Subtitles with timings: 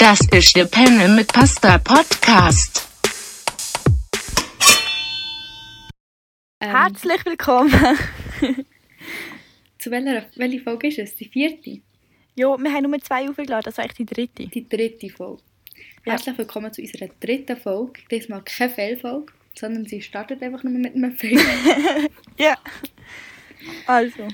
[0.00, 2.88] Das ist der Penne mit Pasta Podcast.
[6.60, 7.70] Ähm, Herzlich willkommen.
[9.78, 11.16] zu welcher, welche Folge ist es?
[11.16, 11.80] Die vierte?
[12.36, 14.46] jo, wir haben nur zwei aufgeladen, das ist eigentlich die dritte.
[14.46, 15.42] Die dritte Folge.
[16.06, 16.12] Ja.
[16.12, 18.00] Herzlich willkommen zu unserer dritten Folge.
[18.10, 21.38] Diesmal keine Fehlfolge, sondern sie startet einfach nur mit einem Fail.
[22.38, 22.56] Ja.
[23.86, 24.26] Also,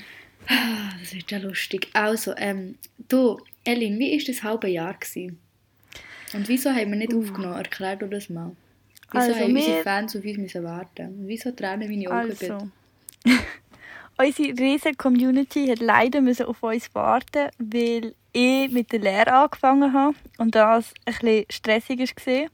[0.48, 1.88] Ah, das wird ja lustig.
[1.92, 2.78] Also, ähm,
[3.08, 4.94] du, Elin, wie war das halbe Jahr?
[4.94, 5.40] Gewesen?
[6.34, 7.56] Und wieso haben wir nicht aufgenommen?
[7.56, 8.52] Erklär du das mal.
[9.12, 11.06] Wieso Also, haben unsere wir- Fans auf uns müssen warten?
[11.20, 12.68] Und wieso tränen meine Augen also.
[14.18, 19.92] Unsere riesige Community hat leider müssen auf uns warten, weil ich mit der Lehre angefangen
[19.92, 22.48] habe und das ein bisschen stressig war.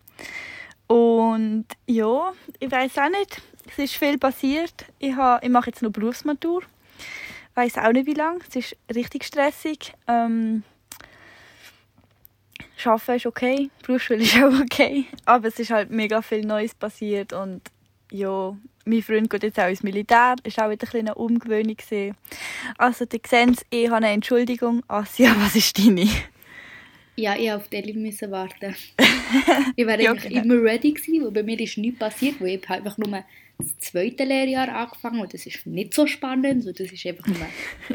[0.96, 4.86] Und ja, ich weiß auch nicht, es ist viel passiert.
[4.98, 6.62] Ich, habe, ich mache jetzt noch Berufsmatur.
[7.50, 8.40] Ich weiß auch nicht wie lange.
[8.48, 9.94] Es ist richtig stressig.
[10.08, 10.64] Ähm,
[12.86, 15.06] Arbeiten ist okay, Berufsschule ist auch okay.
[15.24, 17.62] Aber es ist halt mega viel Neues passiert und
[18.10, 21.76] ja, mein Freund geht jetzt auch ins Militär, ist auch wieder ein bisschen eine Umgewöhnung
[21.76, 22.16] gewesen.
[22.78, 24.82] Also, ihr seht ich habe eine Entschuldigung.
[24.88, 26.08] Asia, was ist deine?
[27.16, 28.74] Ja, ich auf die Elin müssen warten.
[29.76, 30.42] ich wäre Ja, genau.
[30.42, 33.22] immer ready gewesen, weil bei mir ist nichts passiert, weil ich habe einfach nur
[33.58, 37.46] das zweite Lehrjahr angefangen und das ist nicht so spannend, weil das ist einfach nur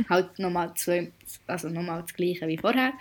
[0.09, 1.11] halt nochmal zwei,
[1.47, 2.93] also nochmal das gleiche wie vorher.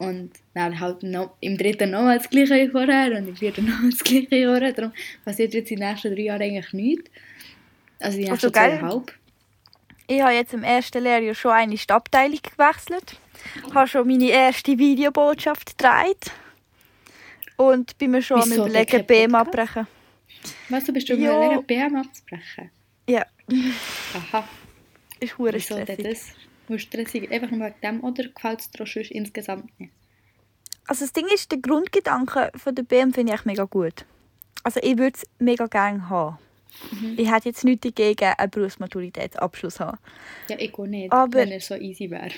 [0.00, 3.90] Und dann halt noch, im dritten nochmal das gleiche wie vorher und im vierten nochmal
[3.90, 4.72] das gleiche wie vorher.
[4.72, 4.92] Darum
[5.26, 7.10] passiert jetzt in den nächsten drei Jahren eigentlich nichts.
[7.98, 8.78] Also die Also nächsten geil.
[8.78, 9.14] zweieinhalb.
[10.06, 13.20] Ich habe jetzt im ersten Lehrjahr schon eine Abteilung gewechselt.
[13.74, 16.30] habe schon meine erste Videobotschaft gedreht.
[17.56, 19.86] Und bin mir schon am überlegen, BM abbrechen.
[20.70, 21.36] Weißt du, bist du Ja.
[21.36, 22.70] überlegen, BM abzubrechen?
[23.06, 23.26] Ja,
[24.14, 24.48] Aha.
[25.20, 25.98] ist hure stressig.
[26.02, 26.32] das?
[26.70, 29.92] Nur stressig, einfach nur wegen dem oder gefällt es dir sonst insgesamt nicht?
[30.86, 34.04] Also das Ding ist, der Grundgedanke von der BM finde ich mega gut.
[34.62, 36.38] Also ich würde es mega gerne haben.
[36.92, 37.14] Mhm.
[37.18, 39.98] Ich hätte jetzt nichts dagegen, einen Berufsmaturitätsabschluss zu haben.
[40.48, 42.30] Ja, ich auch nicht, Aber- wenn er so easy wäre.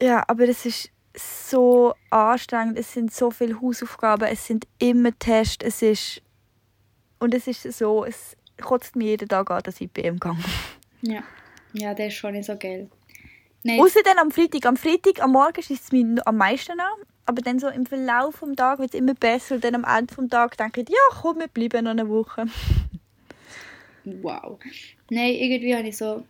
[0.00, 2.78] Ja, aber es ist so anstrengend.
[2.78, 6.22] Es sind so viele Hausaufgaben, es sind immer Tests, es ist...
[7.18, 10.36] Und es ist so, es kotzt mir jeden Tag an, dass ich BM gehe.
[11.02, 11.24] Ja.
[11.72, 12.88] Ja, der ist schon nicht so geil.
[13.62, 14.66] Nein, Außer dann am Freitag.
[14.66, 16.86] Am Freitag, am Morgen ist es mir am meisten an.
[17.26, 19.56] Aber dann so im Verlauf des Tages wird es immer besser.
[19.56, 22.46] Und dann am Ende des Tages denke ich, ja komm, wir bleiben noch eine Woche.
[24.04, 24.58] wow.
[25.10, 26.24] Nein, irgendwie habe ich so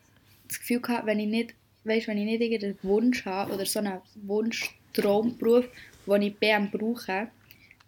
[0.48, 1.54] das Gefühl gehabt, wenn ich nicht,
[1.84, 5.64] weißt, wenn ich nicht irgendeinen Wunsch habe oder so einen Wunsch-Traumberuf,
[6.06, 7.28] den ich BM brauche,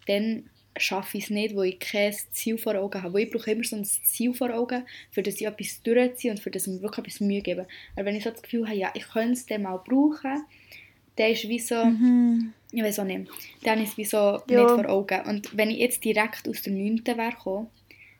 [0.07, 3.13] dann schaffe ich es nicht, wo ich kein Ziel vor Augen habe.
[3.13, 6.39] Weil ich brauche immer so ein Ziel vor Augen, für das ich etwas durchziehe und
[6.39, 7.67] für das ich mir wirklich etwas Mühe gebe.
[7.95, 10.45] Aber wenn ich so das Gefühl habe, ja, ich könnte es dann mal brauchen,
[11.15, 11.75] dann ist wie so...
[12.75, 13.29] Ich weiß auch nicht.
[13.63, 14.41] Dann ist es wie so Ja.
[14.47, 15.21] nicht vor Augen.
[15.27, 17.05] Und wenn ich jetzt direkt aus der 9.
[17.05, 17.67] wäre gekommen,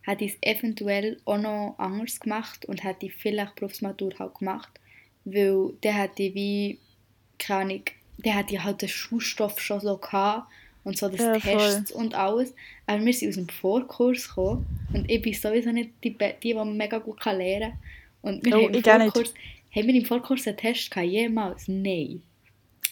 [0.04, 4.80] hätte ich es eventuell auch noch anders gemacht und hätte ich vielleicht Berufsmatur halt gemacht.
[5.26, 6.80] Weil dann hätte ich wie,
[7.40, 7.84] keine Ahnung,
[8.20, 10.52] dann hätte ich halt den Schulstoff schon so gehabt
[10.84, 11.58] und so das Ja, voll.
[11.58, 12.54] Tests und alles.
[12.86, 16.54] Aber wir sind aus dem Vorkurs gekommen und ich bin sowieso nicht die, die, die
[16.54, 17.72] mega gut kann lernen
[18.22, 18.36] kann.
[18.36, 19.14] Und wir Oh, haben im auch.
[19.14, 19.34] Vorkurs,
[19.76, 21.08] haben wir im Vorkurs einen Test gehabt?
[21.10, 21.68] Jemals?
[21.68, 22.22] Nein.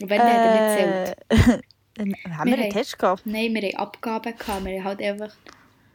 [0.02, 1.18] Und wenn, dann hat er nicht.
[1.30, 1.36] Äh,
[2.00, 3.26] haben Wir wir einen haben- Test gehabt?
[3.26, 4.38] Nein, wir hatten Abgaben.
[4.38, 4.66] Gehabt.
[4.66, 5.36] Wir hatten halt einfach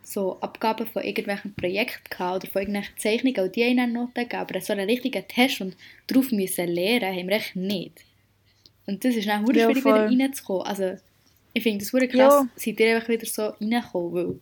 [0.04, 4.14] so Abgaben von irgendwelchen Projekten gehabt oder von irgendwelchen Zeichnungen und die haben dann Noten
[4.14, 4.36] gegeben.
[4.40, 8.04] Aber so einen richtigen Test und darauf müssen lernen, haben wir echt nicht.
[8.86, 10.10] Und das ist dann hure Ja, schwierig, voll.
[10.10, 10.62] wieder reinzukommen.
[10.66, 10.96] Also,
[11.56, 12.48] ich finde das hure krass, Ja.
[12.56, 14.40] seid ihr einfach wieder so reingekommen, weil...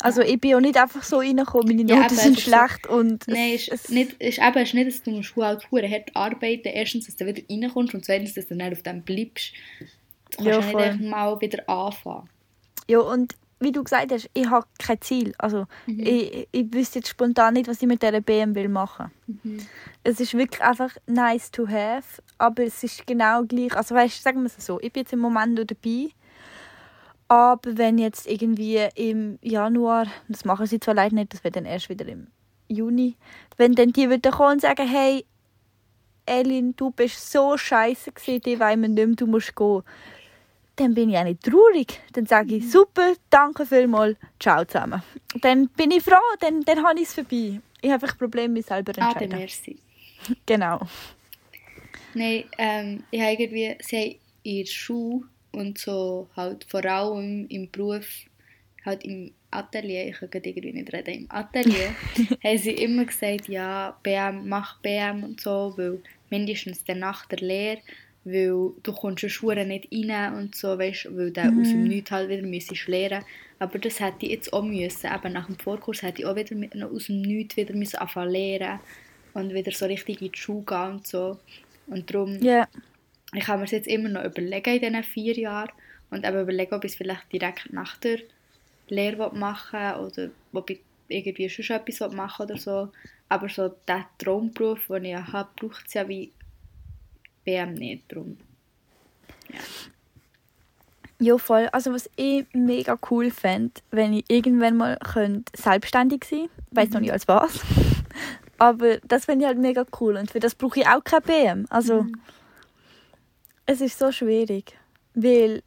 [0.00, 2.44] Also ich bin auch nicht einfach so reingekommen, meine Ja, Noten aber sind es ist
[2.44, 5.70] so- schlecht und Nein, es, ist nicht, ist eben ist nicht, dass du musst halt
[5.70, 9.02] hure hart arbeiten Erstens, dass du wieder reinkommst und zweitens, dass du dann auf dem
[9.02, 9.52] bleibst.
[10.36, 12.28] Du kannst Ja, ja, nicht einfach mal wieder anfangen.
[12.88, 15.34] ja und wie du gesagt hast, ich habe kein Ziel.
[15.38, 16.00] Also Mhm.
[16.06, 19.10] ich, ich wüsste jetzt spontan nicht, was ich mit dieser BM will machen.
[19.26, 19.58] Mhm.
[20.04, 23.74] Es ist wirklich einfach nice to have, aber es ist genau gleich.
[23.76, 26.10] Also weißt, sagen wir es so, ich bin jetzt im Moment noch dabei.
[27.28, 31.64] Aber wenn jetzt irgendwie im Januar, das machen sie zwar leider nicht, das wird dann
[31.64, 32.28] erst wieder im
[32.68, 33.16] Juni,
[33.56, 35.24] wenn dann die wieder kommen und sagen, hey,
[36.26, 39.82] Elin, du bist so scheiße gewesen, die wollen wir nicht mehr, du musst gehen.
[40.76, 42.00] Dann bin ich auch nicht traurig.
[42.12, 45.02] Dann sage ich, super, danke vielmals, ciao zusammen.
[45.40, 47.60] Dann bin ich froh, dann, dann habe ich es vorbei.
[47.80, 49.38] Ich habe einfach Probleme, mich selber Ah, entscheiden.
[49.38, 49.78] merci.
[50.46, 50.80] genau.
[52.14, 57.46] Nein, ähm, ich habe irgendwie, sie haben in der Schule und so halt vor allem
[57.48, 58.06] im Beruf,
[58.84, 61.94] halt im Atelier, ich kann irgendwie nicht reden, im Atelier,
[62.44, 67.38] haben sie immer gesagt, ja, BM, mach BM und so, weil mindestens dann nach der
[67.38, 67.80] Lehre
[68.24, 72.10] weil du kommst in Schuhe nicht rein und so, weißt, weil du aus dem Nichts
[72.10, 73.24] halt wieder müsstest lernen.
[73.58, 75.10] Aber das hätte ich jetzt auch müssen.
[75.12, 78.30] Eben nach dem Vorkurs hätte ich auch wieder mit, aus dem Nichts wieder müssen anfangen
[78.30, 78.80] lernen
[79.34, 81.38] und wieder so richtig in die Schule gehen und so.
[81.86, 82.66] Und darum, Ja.
[83.34, 85.72] ich kann mir das jetzt immer noch überlegen in diesen vier Jahren
[86.10, 88.20] und eben überlegen, ob ich es vielleicht direkt nach der
[88.88, 92.88] Lehre machen will oder ob ich irgendwie schon etwas machen will oder so.
[93.28, 96.30] Aber so der Traumberuf, den ich habe, braucht es ja wie
[97.44, 98.04] BM nicht.
[98.08, 98.36] Darum.
[101.20, 101.68] Ja, voll.
[101.72, 106.52] Also was ich mega cool fände, wenn ich irgendwann mal könnte selbstständig sein könnte.
[106.70, 107.60] Ich weiss noch nicht als was.
[108.58, 110.16] Aber das finde ich halt mega cool.
[110.16, 111.66] Und für das brauche ich auch kein BM.
[111.70, 112.06] Also
[113.66, 114.76] es ist so schwierig.
[115.14, 115.62] Weil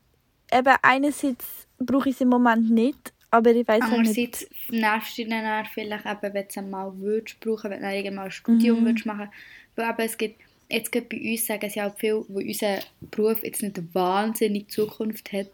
[0.51, 3.99] eben einerseits brauche ich es im Moment nicht, aber ich weiß halt nicht.
[3.99, 7.81] Andererseits nervst du dich dann auch vielleicht, eben, wenn du es einmal würdest brauchen, wenn
[7.81, 8.85] du irgendwann mal ein Studium Mhm.
[8.85, 9.29] würdest machen
[9.75, 12.79] Weil eben, es gibt, jetzt gerade bei uns sagen sie halt viel, wo unser
[13.11, 15.47] Beruf jetzt nicht eine wahnsinnige Zukunft hat,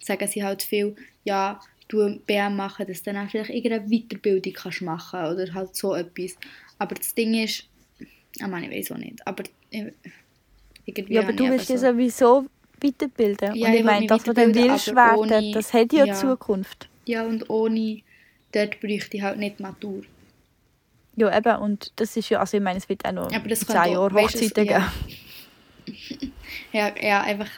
[0.00, 0.94] sagen sie halt viel,
[1.24, 5.74] ja, du BM machen, dass du dann auch vielleicht irgendeine Weiterbildung kannst machen oder halt
[5.74, 6.36] so etwas.
[6.78, 7.64] Aber das Ding ist,
[8.36, 9.90] ich meine, ich weiß auch nicht, aber äh,
[10.84, 12.46] irgendwie Ja, aber du willst eben dich sowieso
[12.82, 13.56] weiterbilden.
[13.56, 16.14] Ja, und ich ich meine, das, was du willst werden, ohne- das hat ja, ja.
[16.14, 16.88] Zukunft.
[17.06, 18.02] Ja, und ohne,
[18.52, 20.02] dort bräuchte ich halt nicht Matur.
[21.18, 21.56] Ja, eben.
[21.56, 24.06] Und das ist ja, also ich meine, es wird auch noch Aber das zehn du,
[24.06, 24.90] es- Hochzeiten ja.
[25.86, 26.32] geben.
[26.72, 27.48] Ja, ja, einfach,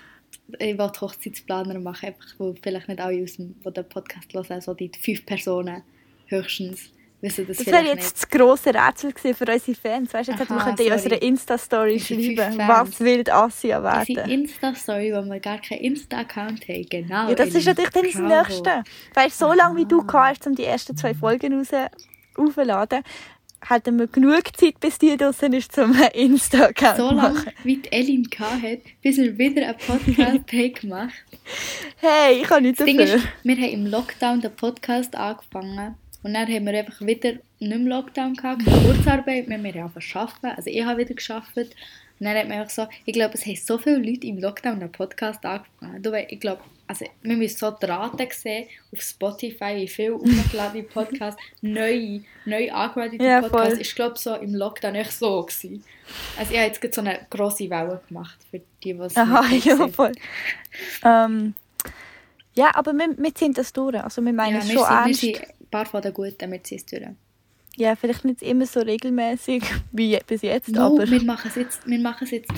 [0.59, 4.61] ich will Hochzeitsplaner machen, einfach, wo vielleicht nicht alle aus dem, die den Podcast hören,
[4.61, 5.83] so die fünf Personen
[6.27, 6.91] höchstens
[7.21, 10.15] wissen das, Das wäre jetzt das grosse Rätsel für unsere Fans.
[10.15, 14.11] Weißt du, jetzt wir könnten in unserer Insta-Story schreiben, was will Asia nicht.
[14.11, 14.31] Unsere werden.
[14.31, 17.29] Insta-Story, wo wir gar keinen Insta-Account haben, genau.
[17.29, 18.49] Ja, das ist natürlich dann das.
[18.49, 18.83] Nächste.
[19.15, 21.69] Weißt du, so lange wie du hast, um die ersten zwei Folgen raus
[22.37, 23.03] aufzuladen,
[23.63, 28.29] hatten wir genug Zeit, bis die draußen ist, zum Insta-Account So lange, wie die Elin
[28.41, 30.19] hat, bis wir wieder einen Podcast
[30.53, 31.25] haben gemacht.
[31.97, 33.17] Hey, ich kann nicht Ding dafür.
[33.17, 35.97] ist, wir haben im Lockdown den Podcast angefangen.
[36.23, 39.93] Und dann haben wir einfach wieder nicht im Lockdown gehabt, keine Kurzarbeit mehr, wir haben
[39.95, 41.57] einfach arbeiten, also ich habe wieder geschafft
[42.21, 44.79] und dann hat man einfach so, ich glaube, es haben so viele Leute im Lockdown
[44.79, 46.03] den Podcast angefangen.
[46.03, 50.15] Du, weißt, ich glaube, also wir müssen so die Rate sehen auf Spotify, wie viele
[50.17, 53.81] aufgeladene Podcasts, neue, neu angemeldete Ja, Podcasts, voll.
[53.81, 55.83] ich glaube so im Lockdown echt so gewesen.
[56.39, 59.89] Also ich habe jetzt so eine grosse Welle gemacht, für die, die es Aha, ja,
[59.89, 60.13] voll.
[61.05, 61.55] Ähm,
[62.55, 63.95] ja, aber wir, wir ziehen das durch.
[64.03, 65.21] Also wir meinen Ja, es wir schon sind, wir ernst.
[65.21, 67.03] sind ein paar von den Guten, wir ziehen es durch.
[67.81, 69.63] Ja, vielleicht nicht immer so regelmäßig
[69.93, 72.51] wie bis jetzt, No, aber wir machen es jetzt, wir machen es jetzt,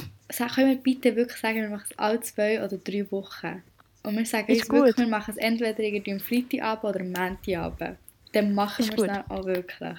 [0.54, 3.62] können wir bitte wirklich sagen, wir machen es alle zwei oder drei Wochen.
[4.02, 7.98] Und wir sagen Ist wirklich, wir machen es entweder irgendwie am Freitagabend oder am Montagabend.
[8.32, 9.98] Dann machen Ist wir es dann auch wirklich.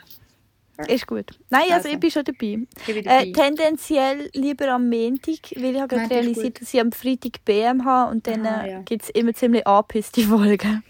[0.90, 1.26] ist gut.
[1.50, 1.90] Nein, also, Also.
[1.90, 2.38] ich bin schon dabei.
[2.38, 2.68] Bin
[3.04, 3.28] dabei.
[3.28, 7.46] Äh, tendenziell lieber am Montag, weil ich habe gerade Montag realisiert, dass ich am Freitag
[7.46, 8.80] BM habe und dann Aha, äh, ja.
[8.82, 10.84] gibt es immer ziemlich angepisste Folgen.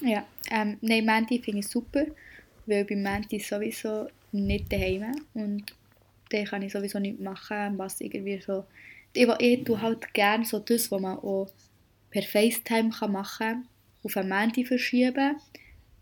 [0.00, 2.06] Ja, ähm, nein, Menti finde ich super,
[2.66, 5.74] weil bei Menti sowieso nicht daheim und
[6.30, 8.64] dann kann ich sowieso nichts machen, was irgendwie so...
[9.12, 11.50] Ich, ich tue halt gerne so das, was man auch
[12.10, 13.68] per FaceTime kann machen kann,
[14.02, 15.36] auf einen Menti verschieben,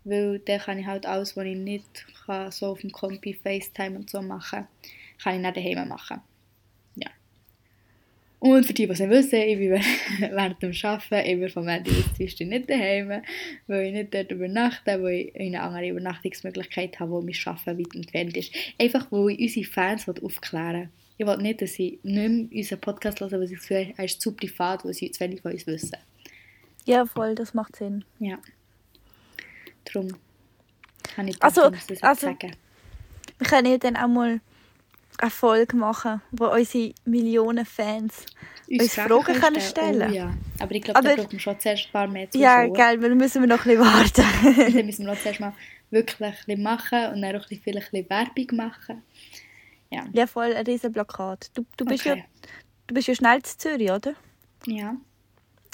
[0.03, 3.97] weil dann kann ich halt alles, was ich nicht kann, so auf dem Kompi FaceTime
[3.97, 4.67] und so machen,
[5.21, 6.21] kann ich dann daheim machen.
[8.41, 9.71] Und für die, die es nicht wissen, ich bin
[10.35, 13.21] während dem Arbeiten immer vom Ende bis Dienstag nicht daheim,
[13.67, 17.95] weil ich nicht dort übernachte, weil ich eine andere Übernachtungsmöglichkeit habe, wo mein Arbeiten weit
[17.95, 18.51] entfernt ist.
[18.79, 20.89] Einfach, weil ich unsere Fans aufklären will.
[21.19, 23.93] Ich will nicht, dass sie nicht mehr unseren Podcast hören, weil sie das Gefühl haben,
[23.97, 25.97] er ist zu privat, weil sie zu wenig von uns wissen.
[26.85, 28.03] Ja, voll, das macht Sinn.
[28.17, 28.39] Ja.
[29.85, 30.07] Darum
[31.15, 32.53] kann ich Also- das jetzt also- sagen.
[33.37, 34.39] Wir können ja dann auch mal
[35.21, 38.25] eine Folge machen, wo unsere Millionen Fans
[38.69, 40.11] uns Fragen können stellen.
[40.11, 40.33] Oh, ja.
[40.59, 42.43] Aber ich glaube, da braucht man schon zuerst ein paar mehr Zuschauer.
[42.43, 44.73] Ja, geil, weil dann müssen wir noch ein bisschen warten.
[44.73, 45.53] dann müssen wir noch zuerst mal
[45.91, 49.03] wirklich ein bisschen machen und dann auch ein bisschen, vielleicht ein bisschen Werbung machen.
[49.91, 50.05] Ja.
[50.13, 51.51] ja, voll, ein riesen Plakat.
[51.53, 52.25] Du, du, bist ja, Okay.
[52.87, 54.13] du bist ja schnell zu Zürich, oder?
[54.65, 54.95] Ja.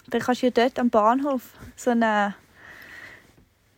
[0.09, 2.35] Dann kannst du ja dort am Bahnhof so eine...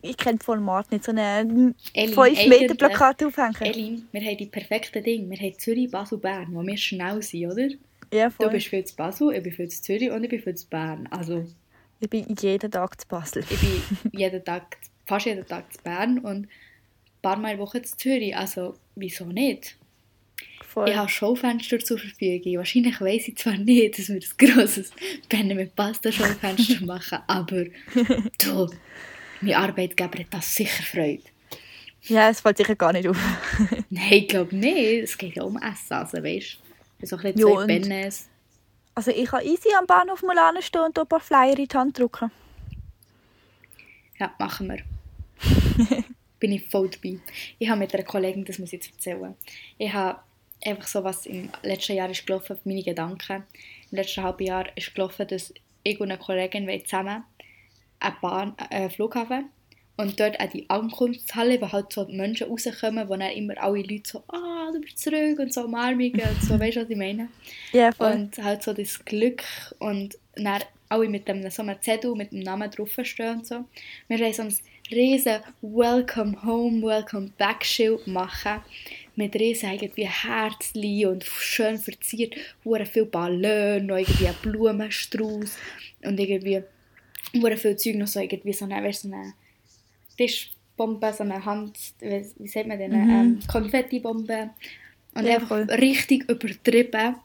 [0.02, 1.74] Ich kenne das Format nicht, so eine Elin,
[2.14, 3.54] 5 Meter Plakat aufhängen.
[3.60, 5.28] Elin, wir haben die perfekten Dinge.
[5.30, 7.68] Wir haben Zürich, Basel, Bern, wo wir schnell sind, oder?
[8.12, 8.46] Ja, voll.
[8.46, 11.06] Du bist für Basel, ich bin für Zürich und ich bin für das Bern.
[11.10, 11.46] Also,
[12.00, 13.44] Ich bin jeden Tag zu Basel.
[13.48, 16.48] ich bin jeden Tag, fast jeden Tag zu Bern und ein
[17.22, 18.34] paar Mal Woche zu Zürich.
[18.34, 19.76] Also, wieso nicht?
[20.66, 20.88] Voll.
[20.88, 22.56] Ich habe Schaufenster zur Verfügung.
[22.58, 24.92] Wahrscheinlich weiss ich zwar nicht, dass wir ein grosses
[25.28, 27.64] Penne mit Pasta Schaufenster machen, aber
[28.38, 28.70] du,
[29.40, 31.22] mein Arbeitgeber hat das sicher Freude.
[32.02, 33.18] Ja, es fällt sicher gar nicht auf.
[33.90, 35.04] Nein, ich glaube nicht.
[35.04, 36.58] Es geht ja um Essen, also weißt
[37.00, 37.06] du.
[37.06, 38.28] So ein bisschen Pennes.
[38.94, 41.98] Also ich kann easy am Bahnhof mal anstehen und ein paar Flyer in die Hand
[41.98, 42.30] drücken.
[44.18, 44.82] Ja, machen wir.
[46.40, 47.18] Bin ich voll dabei.
[47.58, 49.34] Ich habe mit einer Kollegin, das muss ich jetzt erzählen.
[49.78, 50.20] Ich habe
[50.64, 53.44] einfach so, was im letzten Jahr ist gelaufen, meine Gedanken.
[53.90, 57.24] Im letzten halben Jahr ist gelaufen, dass ich und eine Kollegin zusammen
[58.00, 59.50] einen, Bahn, äh, Flughafen
[60.00, 63.82] und dort auch die Ankunftshalle, wo halt so die Menschen rauskommen, wo dann immer alle
[63.82, 66.96] Leute so «Ah, du bist zurück» und so Umarmungen und so, weißt du, was ich
[66.96, 67.28] meine?
[67.72, 68.12] Ja, voll.
[68.12, 69.42] Und halt so das Glück
[69.78, 73.64] und dann alle mit dem, so einem Zettel mit dem Namen draufstehen und so.
[74.08, 74.54] Wir wollen so ein
[74.90, 78.60] riesen Welcome Home, Welcome Back Schild machen.
[79.16, 85.56] Mit riesen irgendwie Herzchen und schön verziert, hure viel Ballon, noch irgendwie ein Blumenstrauß
[86.04, 86.62] und irgendwie
[87.34, 89.34] hure viel Zeug noch so irgendwie so eine, weißt, so eine
[90.16, 93.10] Tischbombe, so eine Hand, wie, wie sagt man denn, Mhm.
[93.10, 94.50] ähm, Konfettibombe
[95.14, 95.62] und Ja, einfach voll.
[95.74, 97.16] richtig übertrieben.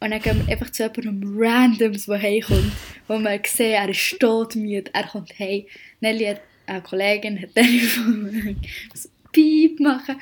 [0.00, 2.72] Und dann gehen wir einfach zu jemandem Randoms, der heimkommt,
[3.08, 5.64] wo man sieht, er ist todmüde, er kommt heim.
[6.00, 8.60] Nelly hat, eine Kollegin hat gefunden,
[8.92, 10.16] was Piep machen.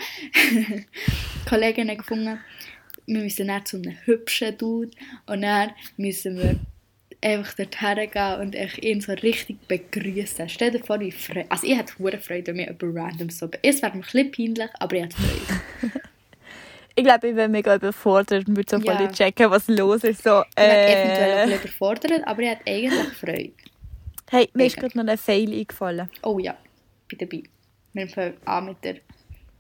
[0.53, 0.85] die
[1.49, 2.39] Kollegin hat gefunden,
[3.07, 4.91] wir müssen dann zu einem hübschen Dude
[5.27, 6.59] und dann müssen wir
[7.23, 10.49] einfach dorthin gehen und ihn so richtig begrüßen.
[10.49, 11.47] Stell dir vor, wie Freude.
[11.49, 13.49] Also ich hätte hohe Freude, wenn wir über Randoms so...
[13.63, 15.93] Es wäre mir ein bisschen peinlich, aber ich hätte Freude.
[16.95, 19.11] Ich glaube, ich wäre mega überfordert und würde so voll Ja.
[19.11, 20.23] checken, was los ist.
[20.25, 23.53] So, Ich wäre eventuell auch äh, überfordert, aber ich hätte eigentlich Freude.
[24.31, 26.11] hey, mir ist gerade noch ein Fail eingefallen.
[26.23, 26.55] Oh ja,
[27.09, 27.45] bin dabei.
[27.95, 28.97] Wir fangen an mit, der,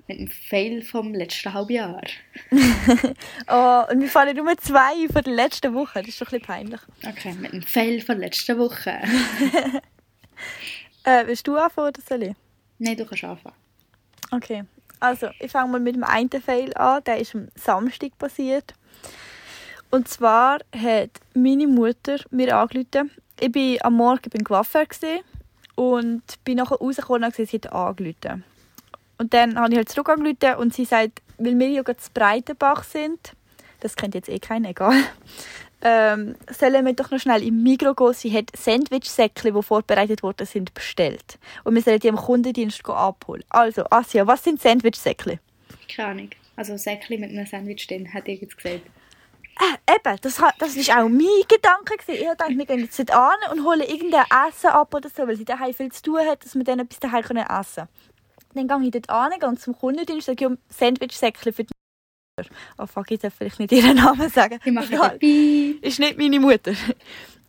[0.09, 2.03] mit dem Fail vom letzten halben Jahr.
[3.49, 6.01] Oh, und wir fallen nur zwei von der letzten Woche.
[6.01, 6.81] Das ist doch ein bisschen peinlich.
[7.07, 9.01] Okay, mit dem Fail von letzter Woche.
[11.05, 12.35] Äh, willst du anfangen oder soll ich?
[12.79, 13.57] Nein, du kannst anfangen.
[14.31, 14.65] Okay,
[15.01, 17.03] also ich fange mal mit dem einen Fail an.
[17.05, 18.75] Der ist am Samstag passiert.
[19.91, 23.11] Und zwar hat meine Mutter mir angerufen.
[23.41, 24.87] Ich bin am Morgen beim Coiffeur
[25.75, 28.45] und bin nachher rausgekommen und sie hat angerufen.
[29.23, 32.11] Und dann habe ich halt zurück angerufen und sie sagt, weil wir ja gerade zu
[32.13, 33.35] Breitenbach sind,
[33.79, 34.97] das kennt jetzt eh keiner, egal,
[35.83, 38.13] ähm, sollen wir doch noch schnell im Migros gehen.
[38.15, 41.39] Sie hat Sandwich-Säckchen, die vorbereitet worden sind, bestellt.
[41.63, 43.45] Und wir sollen die am Kundendienst abholen.
[43.49, 45.39] Also, Asia, was sind Sandwich-Säckchen?
[45.95, 46.31] Keine Ahnung.
[46.57, 48.83] Also Säckchen mit einem Sandwich drin, hätte ich jetzt gesagt.
[49.61, 51.97] Äh, eben, das, ha- das ist auch mein Gedanke.
[51.97, 52.23] Gewesen.
[52.23, 55.37] Ich gedacht, wir gehen jetzt dort an und holen irgendein Essen ab oder so, weil
[55.37, 57.89] sie daheim viel zu tun hat, dass wir dann etwas daheim essen können.
[58.55, 61.73] Dann gehe ich dort an, gehe zum Kundendienst und sage, ja, Sandwich-Säckchen für die
[62.39, 62.51] Mutter.
[62.79, 64.59] Oh fuck, ich darf vielleicht nicht ihren Namen sagen.
[64.65, 65.19] Ich mache Egal.
[65.81, 66.73] ist nicht meine Mutter.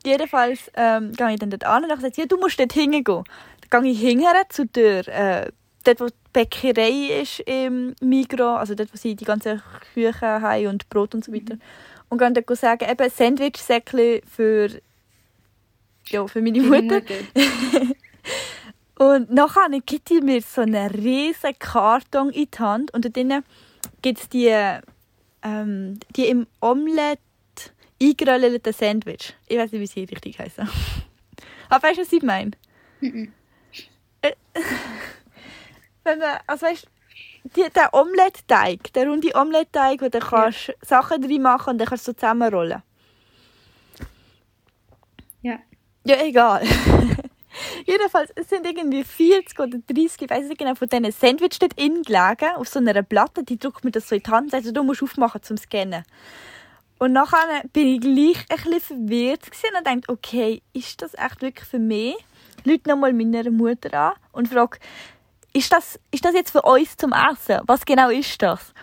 [0.06, 3.24] Jedenfalls ähm, gehe ich dann dort an und sagt, ja, du musst dort hingehen.
[3.70, 5.52] Dann gehe ich hinterher zu der, äh,
[5.84, 9.62] dort wo die Bäckerei ist im Migros, also dort, wo sie die ganzen
[9.94, 11.56] Küchen haben und Brot und so weiter.
[12.10, 14.70] Und gehe dort sagen, eben Sandwich-Säckchen für,
[16.08, 17.02] ja, für meine Mutter.
[18.98, 23.44] Und nachher gibt die mir so einen riesen Karton in die Hand und dort
[24.02, 24.54] gibt es die,
[25.42, 27.20] ähm, die im Omelette
[28.02, 29.36] eingeröllten Sandwich.
[29.48, 30.68] Ich weiß nicht, wie sie richtig heißen.
[31.70, 32.52] Aber weißt du, was ich meine?
[33.02, 33.34] Mhm.
[34.22, 34.34] Äh,
[36.04, 36.88] Wenn man, also weißt
[37.56, 42.08] die, der Omelette-Teig, der runde Omelette-Teig, wo du kannst Sachen drin machen und dann kannst
[42.08, 42.82] du so zusammenrollen.
[45.42, 45.60] Ja.
[46.06, 46.64] Ja, egal.
[47.86, 51.80] Jedenfalls, es sind irgendwie 40 oder 30, ich weiß nicht genau, von diesen Sandwich dort
[51.80, 54.72] innen gelegen, auf so einer Platte, die drückt mir das so in die Hand, also
[54.72, 56.04] du musst aufmachen zum Scannen.
[57.00, 59.42] Und nachher bin ich gleich ein bisschen verwirrt
[59.78, 62.16] und dachte, okay, ist das echt wirklich für mich?
[62.64, 64.80] Leute nochmal meiner Mutter an und frage,
[65.52, 67.60] ist das, ist das jetzt für uns zum Essen?
[67.66, 68.74] Was genau ist das?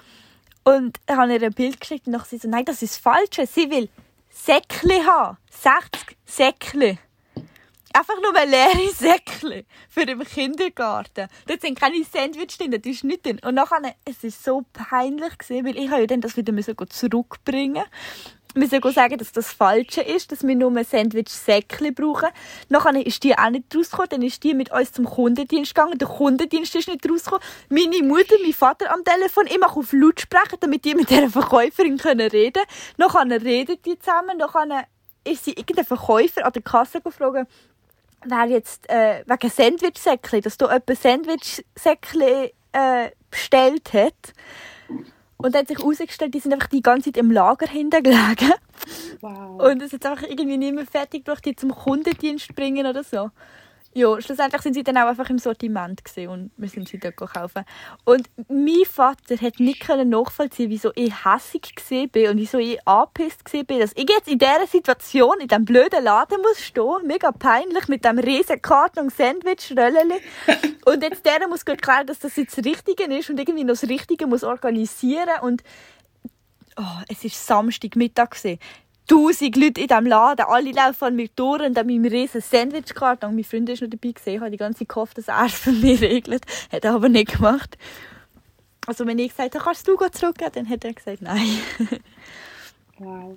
[0.64, 3.40] Und ich habe ihr ein Bild geschickt und sie so, nein, das ist falsch.
[3.46, 3.88] Sie will
[4.28, 5.38] Säckchen haben.
[5.50, 6.98] 60 Säckchen.
[7.92, 11.28] Einfach nur leere Säckchen für den Kindergarten.
[11.46, 13.40] Dort sind keine Sandwich drin, das ist nicht drin.
[13.44, 16.54] Und nachher, es war so peinlich, gewesen, weil ich ja dann das wieder
[16.88, 17.84] zurückbringen
[18.54, 22.28] wir müssen sagen, dass das Falsche ist, dass wir nur ein Sandwich-Säckchen brauchen.
[22.68, 25.98] Nachher ist die auch nicht rausgekommen, dann ist die mit uns zum Kundendienst gegangen.
[25.98, 27.44] Der Kundendienst ist nicht rausgekommen.
[27.68, 31.96] Meine Mutter, mein Vater am Telefon, ich mache auf Lautsprecher, damit die mit dieser Verkäuferin
[31.96, 33.12] können reden können.
[33.12, 34.86] Nachher reden die zusammen, nachher
[35.24, 37.48] ist sie irgendein Verkäufer an der Kasse gefragt,
[38.24, 44.34] wer jetzt äh, wegen Sandwich-Säckchen, dass da jemand Sandwich-Säckchen äh, bestellt hat.
[45.36, 48.52] Und dann hat sich herausgestellt, die sind einfach die ganze Zeit im Lager hinten gelegen.
[49.20, 49.62] Wow.
[49.62, 53.30] Und es hat einfach irgendwie nicht mehr fertig gebracht, die zum Kundendienst bringen oder so.
[53.92, 57.64] Ja, schlussendlich sind sie dann auch einfach im Sortiment und wir sind sie dort kaufen.
[58.04, 61.74] Und mein Vater hat nicht nachvollziehen, wieso ich hässig
[62.12, 66.04] bin und wieso ich angepisst bin, dass ich jetzt in dieser Situation in diesem blöden
[66.04, 70.20] Laden muss stehen, mega peinlich mit dem riesen Karton Sandwich Rölleli.
[70.84, 73.88] und jetzt der muss klar, dass das jetzt das Richtige ist und irgendwie noch das
[73.88, 75.64] Richtige muss organisieren und
[76.76, 78.60] oh, es ist Samstagmittag gewesen
[79.10, 83.34] tausend Leute in diesem Laden, alle laufen an mir durch und an meinem riesen Sandwichkarton.
[83.34, 85.54] Mein Freund ist noch dabei gesehen, ich habe die ganze Zeit gehofft, dass er es
[85.54, 86.44] für mich regelt.
[86.70, 87.76] Hat er aber nicht gemacht.
[88.86, 91.58] Also wenn ich gesagt habe, kannst du zurückgehen, dann hat er gesagt, nein.
[92.98, 93.36] wow.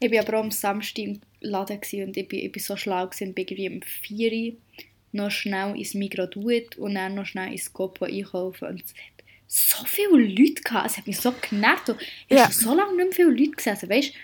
[0.00, 3.02] Ich war aber auch am Samstag im Laden und ich war, ich war so schlau
[3.02, 4.52] und bin irgendwie um 4 Uhr
[5.12, 6.30] noch schnell ins Migros
[6.76, 10.96] und dann noch schnell ins Copo einkaufen und es hat so viele Leute gehabt, es
[10.96, 11.94] hat mich so genervt.
[12.28, 12.44] Ich ja.
[12.44, 13.74] habe so lange nicht mehr viele Leute gesehen.
[13.74, 14.14] Also, weißt,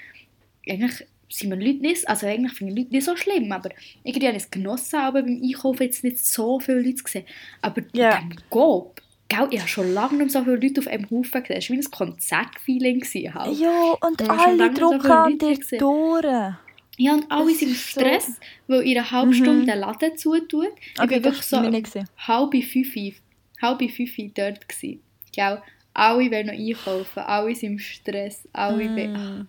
[0.68, 3.70] eigentlich sind wir Leute nicht, also eigentlich finde ich Leute nicht so schlimm, aber
[4.02, 7.24] irgendwie habe ich es genossen, aber beim Einkaufen jetzt nicht so viele Leute gesehen.
[7.60, 8.10] Aber ja.
[8.10, 11.58] beim Gob, gell, ich habe schon lange nicht so viele Leute auf einem Haufen gesehen.
[11.58, 13.04] Es war wie ein Konzertfeeling.
[13.34, 13.58] Halt.
[13.58, 16.54] Ja, und alle drucken an dir durch.
[17.00, 18.32] Ja, und alle sind im Stress, so.
[18.66, 19.66] weil in einer halben Stunde mhm.
[19.66, 20.72] der Laden zutut.
[20.94, 23.16] Ich okay, wirklich so halb fünf,
[23.62, 24.68] halb fünf dort.
[24.68, 25.00] Gewesen.
[25.32, 25.62] Gell?
[25.94, 29.48] Alle wollen noch einkaufen, alle sind im Stress, alle mm.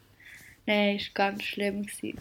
[0.69, 1.81] Nein, es war ganz schlimm.
[1.81, 2.19] Gewesen.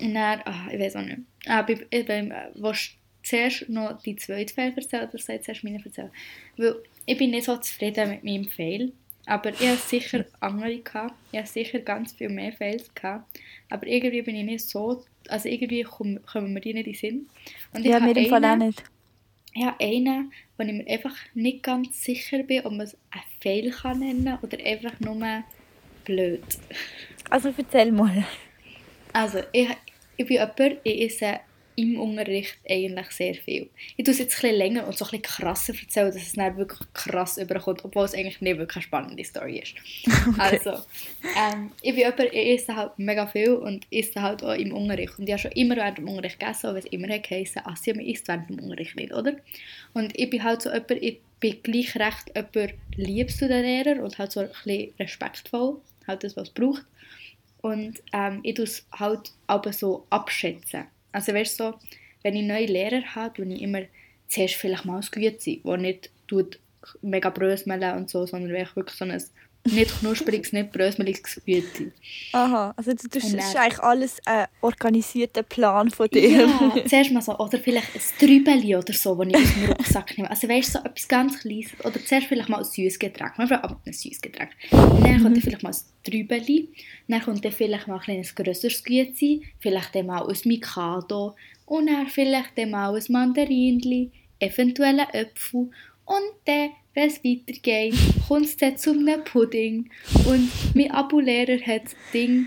[0.00, 1.20] Und dann, ach, ich weiß auch nicht.
[1.46, 2.90] Aber eben, was
[3.22, 6.10] zuerst noch die zweite Fail erzählt oder soll ich zuerst meine erzählen?
[6.56, 6.74] Weil
[7.06, 8.92] ich bin nicht so zufrieden mit meinem Fail.
[9.26, 10.78] Aber ich hatte sicher andere.
[10.78, 11.14] Gehabt.
[11.30, 12.92] Ich hatte sicher ganz viel mehr Fails.
[12.92, 13.38] Gehabt.
[13.70, 15.04] Aber irgendwie bin ich nicht so...
[15.28, 17.28] Also irgendwie kommen, kommen mir die nicht in den Sinn.
[17.72, 18.82] Und ich ja, mir im Fall auch nicht.
[19.54, 23.22] Ich habe einen, wo ich mir einfach nicht ganz sicher bin, ob man es einen
[23.40, 25.44] Fail kann nennen kann oder einfach nur
[26.06, 26.42] blöd.
[27.28, 28.24] Also erzähl mal.
[29.12, 29.68] Also, ich,
[30.16, 31.40] ich bin jemand, ich esse
[31.76, 33.68] im Unterricht eigentlich sehr viel.
[33.96, 36.56] Ich tue es jetzt ein bisschen länger und so ein krasser erzählen, dass es dann
[36.56, 39.74] wirklich krass überkommt, obwohl es eigentlich nicht wirklich eine spannende Story ist.
[40.26, 40.40] Okay.
[40.56, 40.70] Also,
[41.36, 45.18] ähm, ich bin jemand, ich esse halt mega viel und esse halt auch im Unterricht.
[45.18, 48.04] Und ich habe schon immer während dem Unterricht gegessen, weil es immer geheißen Assia, man
[48.04, 49.36] isst während dem Unterricht nicht, oder?
[49.92, 54.02] Und ich bin halt so jemand, ich bin gleich recht jemand liebst du den Lehrer
[54.02, 56.84] und halt so ein bisschen respektvoll, halt das, was es braucht.
[57.62, 60.84] Und ähm, ich tue es halt aber so abschätzen.
[61.12, 61.74] Also weißt so,
[62.22, 63.82] wenn ich neue Lehrer habe, tue ich immer
[64.28, 66.58] zuerst vielleicht mal das Güte, wo nicht tut
[67.02, 69.22] mega bröseln und so, sondern wirklich so ein
[69.72, 71.92] nicht knuspriges, nicht brösmeliges Gemüse.
[72.32, 76.46] Aha, also du, das ist eigentlich alles ein organisierter Plan von dir.
[76.46, 80.18] Ja, zuerst mal so, oder vielleicht ein Trübeli oder so, das ich aus dem Rucksack
[80.18, 80.30] nehme.
[80.30, 81.72] Also weißt du, so etwas ganz Kleines.
[81.84, 83.32] Oder zuerst vielleicht mal ein süßes Getränk.
[83.38, 84.50] Aber ein süßes Getränk.
[84.70, 86.68] Und dann kommt dann vielleicht mal ein Trübeli.
[87.08, 89.40] Dann kommt dann vielleicht mal ein grösseres Güte.
[89.58, 91.34] Vielleicht dann mal ein Mikado.
[91.66, 94.10] Und dann vielleicht dann mal ein Mandarinli.
[94.38, 95.70] Eventuell ein Apfel.
[96.04, 97.94] Und dann wenn es weitergeht,
[98.26, 99.90] kommt es dann zu einem Pudding.
[100.24, 102.46] Und mein Abo-Lehrer hat das Ding,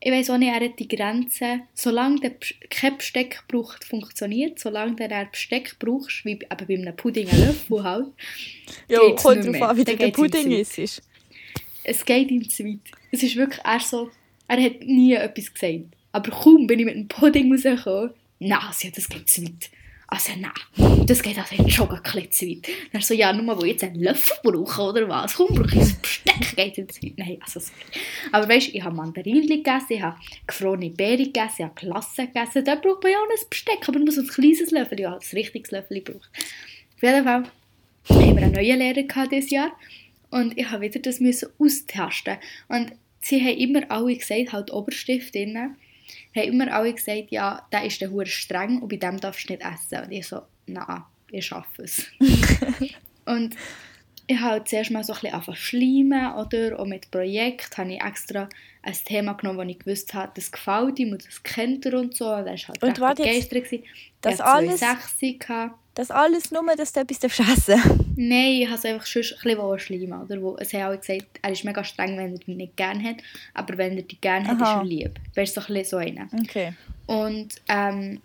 [0.00, 2.32] ich weiß auch nicht, er hat die Grenze, solange der
[2.68, 7.38] kein Besteck braucht, funktioniert, solange der er Besteck brauchst, wie eben bei einem Pudding ein
[7.38, 8.06] Löffel halt.
[8.88, 11.02] Ja, kommt drauf an, wie der Pudding ist.
[11.84, 12.80] Es geht ihm zu weit.
[13.12, 14.10] Es ist wirklich, er so,
[14.48, 15.84] er hat nie etwas gesagt.
[16.10, 18.60] Aber kaum bin ich mit einem Pudding rausgekommen, nein,
[18.94, 19.70] das geht zu weit
[20.12, 22.68] also nein, das geht also schon ein bisschen weit.
[22.92, 25.34] Dann so, ja, nur weil ich jetzt einen Löffel brauche, oder was?
[25.34, 27.12] Komm, brauche ich ein Besteck, geht jetzt weit.
[27.16, 28.04] Nein, also sorry.
[28.32, 30.16] Aber weißt du, ich habe Mandarinen gegessen, ich habe
[30.48, 32.64] gefrorene Beeren gegessen, ich habe Klasse gegessen.
[32.64, 35.20] Da braucht man ja auch ein Besteck, aber nur so ein kleines Löffel, ja, ein
[35.32, 36.28] richtiges Löffel braucht.
[36.96, 37.44] Auf jeden Fall
[38.08, 39.70] haben wir einen neuen Lehrer dieses Jahr
[40.30, 42.36] und ich habe wieder das müssen austesten.
[42.66, 45.76] Und sie haben immer alle gesagt, halt Oberstift drinnen,
[46.34, 49.52] haben immer alle gesagt, ja, der ist der hure streng und bei dem darfst du
[49.52, 50.04] nicht essen.
[50.04, 52.06] Und ich so, nein, ich schaffe es.
[53.24, 53.56] und
[54.26, 56.78] ich habe zuerst mal so ein bisschen angefangen schleimen, oder?
[56.78, 58.48] Auch mit Projekt habe ich extra
[58.82, 62.16] ein Thema genommen, das ich gewusst habe, das gefällt ihm und das kennt er und
[62.16, 62.26] so.
[62.26, 63.84] Und er war halt und recht begeistert.
[64.20, 64.80] Das alles,
[65.94, 67.80] das alles nur, dass du etwas essen
[68.16, 70.22] Nein, ich habe es einfach schon ein bisschen schleimen.
[70.22, 70.42] Oder?
[70.42, 73.16] Wo, es haben alle gesagt, er ist mega streng, wenn er dich nicht gerne hat,
[73.54, 74.72] aber wenn er dich gerne hat, Aha.
[74.72, 75.14] ist er lieb.
[75.14, 76.28] Du bist so ein bisschen so einer.
[76.42, 76.74] Okay.
[77.06, 78.20] Und ähm,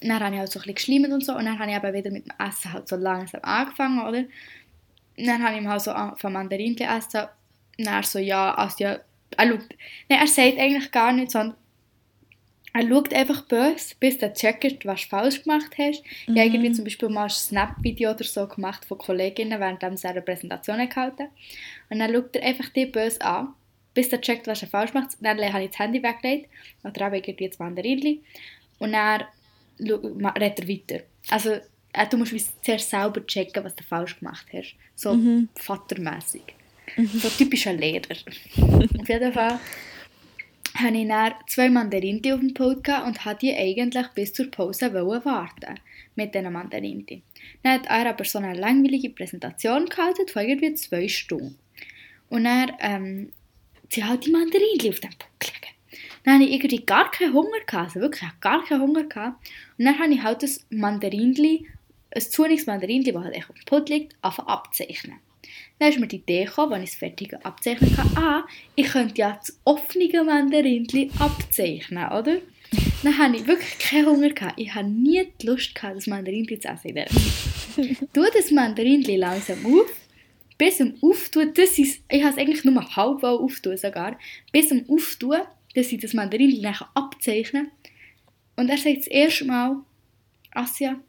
[0.00, 1.94] dann habe ich halt so ein bisschen geschleimt und so und dann habe ich eben
[1.94, 4.24] wieder mit dem Essen halt so langsam angefangen, oder?
[5.16, 7.22] dann habe ich ihm halt so von Mandarinen gegessen.
[7.78, 8.98] Und er so, ja, also ja,
[9.36, 9.68] er schaut,
[10.08, 11.56] nein, er sagt eigentlich gar nichts, sondern
[12.74, 16.02] er schaut einfach böse, bis er checkt, was du falsch gemacht hast.
[16.26, 16.36] Mhm.
[16.36, 20.08] Ich habe irgendwie zum Beispiel mal ein Snap-Video oder so gemacht von Kolleginnen, während sie
[20.08, 21.28] eine Präsentation gehalten
[21.90, 23.48] Und dann schaut er einfach die böse an,
[23.92, 25.10] bis er checkt, was er falsch macht.
[25.20, 26.48] Dann habe ich das Handy weggelegt,
[26.82, 28.22] oder auch irgendwie das Mandarinli.
[28.78, 29.24] Und dann
[29.78, 31.04] redet er weiter.
[31.28, 31.50] Also,
[31.92, 34.76] äh, du musst zuerst selber checken, was du falsch gemacht hast.
[34.96, 35.18] So
[35.56, 36.54] vatermässig.
[36.96, 38.16] So typischer Lehrer.
[38.56, 39.58] auf jeden Fall
[40.82, 44.50] habe ich dann zwei Mandarinti auf dem Pult gehabt und hatte die eigentlich bis zur
[44.50, 45.80] Pause warten
[46.14, 47.22] mit diesen Mandarinti.
[47.62, 51.58] Dann hat er aber so eine langweilige Präsentation gehalten von irgendwie zwei Stunden.
[52.28, 53.32] Und dann, ähm,
[53.88, 55.74] sie hat die Mandarinli auf dem Pult gelegen.
[56.24, 59.04] Dann hatte ich irgendwie gar keinen Hunger, gehabt, also wirklich gar keinen Hunger.
[59.04, 59.46] Gehabt.
[59.78, 61.66] Und dann habe ich halt das Mandarinli,
[62.14, 65.18] ein zuniges Mandarinli, das halt auf dem Pult liegt, anfangen abzeichnen.
[65.82, 68.44] Dann ist mir die Idee gekommen, als ich das fertige abzeichnen kann, ah,
[68.76, 72.38] ich könnte ja das offene Mandarinli abzeichnen, oder?
[73.02, 74.30] Dann hatte ich wirklich keinen Hunger.
[74.30, 74.60] Gehabt.
[74.60, 76.94] Ich hatte nie die Lust, gehabt, das Mandarinli zu essen.
[78.12, 79.90] Tu das Mandarinli langsam auf,
[80.56, 84.16] bis zum Auftun, das ist, ich habe es eigentlich nur halb auftun sogar,
[84.52, 85.40] bis zum Auftun,
[85.74, 87.72] dass ich das Mandarinli nachher abzeichne.
[88.54, 89.78] Und er sagt das erste Mal,
[90.52, 91.00] Asja,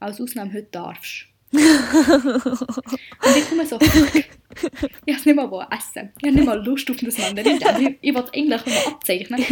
[0.00, 1.27] als Ausnahme heute darfst.
[1.50, 4.14] Und ich komme so, fuck,
[5.06, 6.12] ich habe nicht wollen essen.
[6.20, 7.62] Ich habe nicht mal Lust auf das Mandarin.
[7.64, 9.44] Also ich, ich wollte eigentlich nur abzeichnen.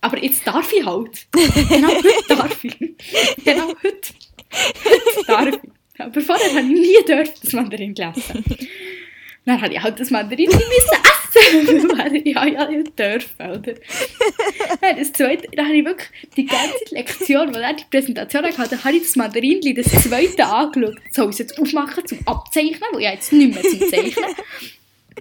[0.00, 1.26] Aber jetzt darf ich halt.
[1.32, 2.78] Genau heute darf ich.
[3.44, 4.14] Genau heute.
[4.84, 5.60] Heute darf ich.
[6.00, 8.44] Aber vorher habe ich nie das Mandarin essen.
[9.44, 11.17] Dann habe ich halt das Mandarin müssen essen.
[11.38, 13.74] Weil ja, ja nicht dürfen, oder?
[14.80, 18.84] Dann, das zweite, dann habe ich wirklich die ganze Lektion, wo er die Präsentation hatte,
[18.84, 20.96] habe ich das Mandarinli das zweite angeschaut.
[21.10, 24.34] Soll ich es jetzt aufmachen zum Abzeichnen, weil ich jetzt nicht mehr zum Zeichnen.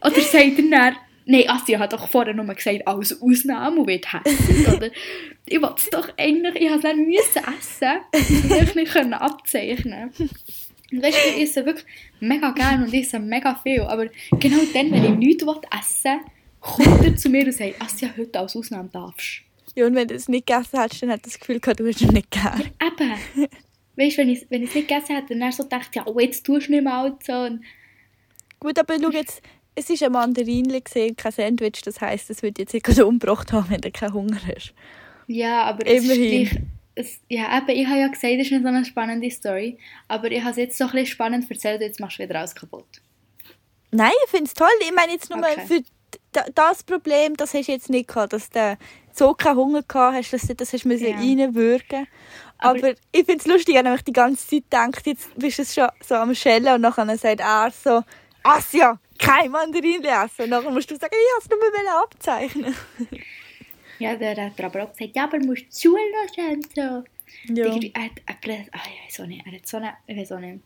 [0.01, 4.11] Oder sagt er dann, nein, Asja hat doch vorher nur gesagt, als Ausnahme und wird
[4.13, 4.89] hässlich, oder?
[5.45, 9.13] Ich wollte es doch eigentlich, ich habe es dann müssen essen, weil ich nicht können
[9.13, 10.11] abzeichnen
[10.91, 11.85] und weißt du, ich esse wirklich
[12.19, 13.81] mega gerne und ich esse mega viel.
[13.81, 14.05] Aber
[14.39, 18.39] genau dann, wenn ich nichts essen will, kommt er zu mir und sagt, Asja, heute
[18.39, 19.41] als Ausnahme darfst
[19.75, 22.01] Ja, und wenn du es nicht gegessen hast, dann hat das Gefühl gehabt, du hast
[22.01, 22.71] es nicht gern.
[22.81, 23.49] Eben.
[23.95, 26.45] Weißt du, wenn ich wenn es nicht gegessen hätte, dann so gedacht, ja, oh, jetzt
[26.45, 27.33] tust du nicht mehr so.
[27.33, 27.61] Und
[28.59, 29.41] Gut, aber schau jetzt,
[29.75, 33.81] es war ein Mandarinli, kein Sandwich, das heisst, es wird jetzt nicht umgebracht haben, wenn
[33.81, 34.73] du keinen Hunger hast.
[35.27, 36.76] ja, aber es ist Immerhin.
[36.97, 39.77] Es, ja, eben, ich habe ja gesagt, das ist nicht so eine spannende Story.
[40.07, 42.39] Aber ich habe es jetzt so ein bisschen spannend erzählt und jetzt machst du wieder
[42.39, 42.87] alles kaputt.
[43.91, 44.67] Nein, ich finde es toll.
[44.81, 45.65] Ich meine jetzt nur Okay.
[45.65, 45.81] für
[46.53, 48.77] das Problem, das hast du jetzt nicht gehabt, dass du
[49.13, 51.15] so keinen Hunger gehabt hast, dass du das hast müssen Ja.
[51.17, 52.07] reinwürgen
[52.59, 55.59] aber, Aber- ich finde es lustig, ich habe nämlich die ganze Zeit gedacht, jetzt bist
[55.59, 58.03] du schon so am Schellen und nachher sagt er so,
[58.43, 60.43] Asja, kein Mandarin essen.
[60.43, 62.75] Und nachher musst du sagen, ich wollte es nur abzeichnen.
[63.99, 67.03] Ja, der hat aber auch gesagt, ja, aber du musst zulassen und so.
[67.53, 67.65] Ja.
[67.93, 70.39] Er hat, er ah, ich weiß auch nicht, er hat so eine, ich weiß auch
[70.39, 70.59] nicht.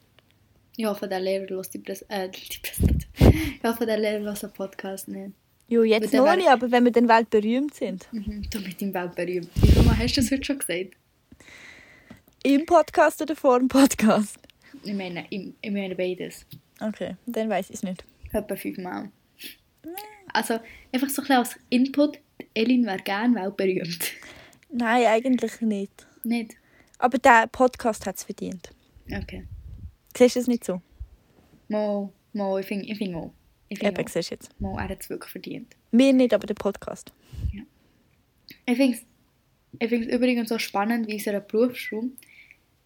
[0.78, 3.34] Ich hoffe, der Lehrer lässt die, Präs äh, die Präsentation.
[3.58, 5.32] Ich hoffe, der Lehrer lässt den Podcast nicht.
[5.68, 8.08] Jo, jetzt noch nicht, aber wenn wir dann weltberühmt sind.
[8.12, 9.50] Mhm, du mit dem weltberühmt.
[9.56, 10.98] Wie viel Mal hast du das heute schon gesagt?
[12.44, 14.38] Im Podcast oder vor dem Podcast?
[14.84, 16.46] Ich meine, ich, ich meine beides.
[16.82, 18.04] Okay, dann weiß ich es nicht.
[18.34, 19.12] Etwa fünfmal.
[20.34, 20.60] Also,
[20.92, 22.20] einfach so ein bisschen als Input.
[22.54, 24.12] Elin wäre gerne weltberühmt.
[24.70, 26.08] Nein, eigentlich nicht.
[26.24, 26.56] Nicht?
[26.98, 28.70] Aber der Podcast hat es verdient.
[29.12, 29.46] Okay.
[30.16, 30.82] Siehst du es nicht so?
[31.68, 33.34] Mo, mo, ich finde ich find auch.
[33.70, 34.60] Ich finde Eben, siehst du jetzt.
[34.60, 35.76] Mo, er hat es wirklich verdient.
[35.92, 37.12] Wir nicht, aber der Podcast.
[38.66, 39.06] Ich finde es
[39.80, 42.10] ich find's übrigens so spannend wie in unserer Berufsschule.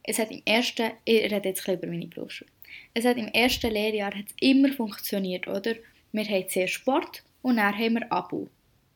[0.04, 2.50] Es hat im ersten, ich rede jetzt ein über meine Berufsschule.
[2.94, 5.76] Es hat im ersten Lehrjahr hat's immer funktioniert, oder?
[6.12, 8.48] Wir haben zuerst Sport und dann haben wir Abo.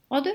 [0.09, 0.31] Oder?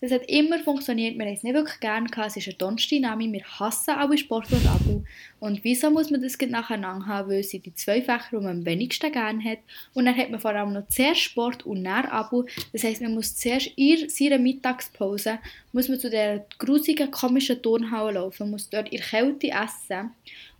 [0.00, 3.32] Das hat immer funktioniert, wir haben es nicht wirklich gerne gehabt, es ist eine Donnerstagnami,
[3.32, 5.04] wir hassen alle Sport und Abo.
[5.40, 8.66] Und wieso muss man das nacheinander haben, weil sind die zwei Fächer, die man am
[8.66, 9.58] wenigsten gerne hat.
[9.94, 12.44] Und dann hat man vor allem noch zuerst Sport und dann Abo.
[12.72, 15.38] Das heisst, man muss zuerst in seiner Mittagspause
[15.76, 20.10] muss man zu der grusigen, komischen Turnhalle laufen, muss dort in der Kälte essen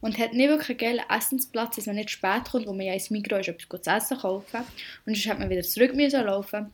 [0.03, 2.93] und hat nicht wirklich einen geilen Essensplatz, dass man nicht spät kommt, wo man ja
[2.93, 4.61] ins Migros ist, etwas zu essen kaufen.
[5.07, 6.71] Und sonst hat man wieder zurück müssen laufen.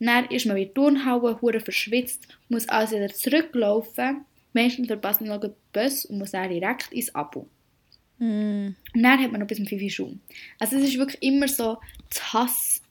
[0.00, 4.24] Dann ist man wieder Turnhalle, hure verschwitzt, muss also wieder zurücklaufen.
[4.54, 7.46] Meistens verpasst man noch den Bus und muss dann direkt ins Abo.
[8.18, 8.68] Mm.
[8.94, 10.18] Und dann hat man noch bis um 5 Uhr Schule.
[10.58, 11.76] Also es ist wirklich immer so
[12.08, 12.82] das Hass,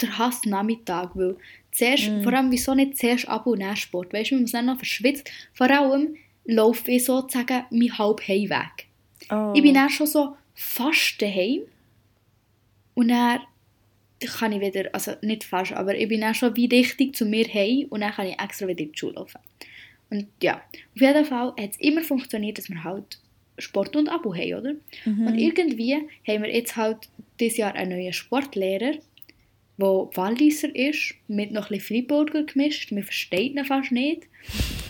[0.00, 1.36] der Hass-Nachmittag, weil
[1.78, 4.66] zuerst, vor allem wieso nicht zuerst Abo und dann Sport, weißt du, man muss dann
[4.66, 5.30] noch verschwitzt.
[5.52, 8.86] Vor allem laufe ich sozusagen mein halb Heimweg.
[9.30, 9.52] Oh.
[9.54, 11.62] Ich bin dann schon so fast daheim
[12.94, 13.40] und dann
[14.20, 17.46] kann ich wieder, also nicht fast, aber ich bin dann schon wie richtig zu mir
[17.46, 19.38] heim und dann kann ich extra wieder in die Schule laufen.
[20.10, 20.56] Und ja,
[20.94, 23.20] auf jeden Fall hat es immer funktioniert, dass wir halt
[23.58, 24.74] Sport und Abo haben, oder?
[25.04, 25.94] Und irgendwie
[26.26, 28.94] haben wir jetzt halt dieses Jahr einen neuen Sportlehrer
[29.78, 32.92] wo Walliser ist, mit noch ein Freiburger gemischt.
[32.92, 34.24] Man versteht ihn fast nicht.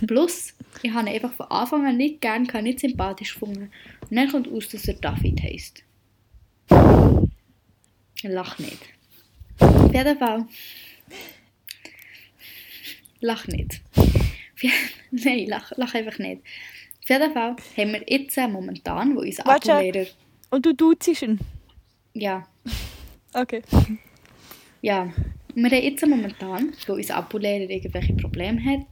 [0.06, 3.70] Plus, ich habe ihn einfach von Anfang an nicht gern, gehabt, nicht sympathisch gefunden.
[4.08, 5.84] Und dann kommt aus, dass er David heisst.
[8.22, 8.78] Lach nicht.
[9.60, 10.46] Auf jeden Fall.
[13.20, 13.80] Lach nicht.
[15.10, 16.42] Nein, lach, lach einfach nicht.
[17.02, 19.74] Auf jeden Fall haben wir jetzt momentan, wo unser Warte.
[19.74, 20.06] Ablehrer...
[20.50, 21.38] Und du duzist ihn?
[22.14, 22.48] Ja,
[23.34, 23.62] Okay.
[24.82, 25.12] Ja.
[25.54, 28.86] Wir haben jetzt momentan, wo unser Ablehrer irgendwelche Probleme hat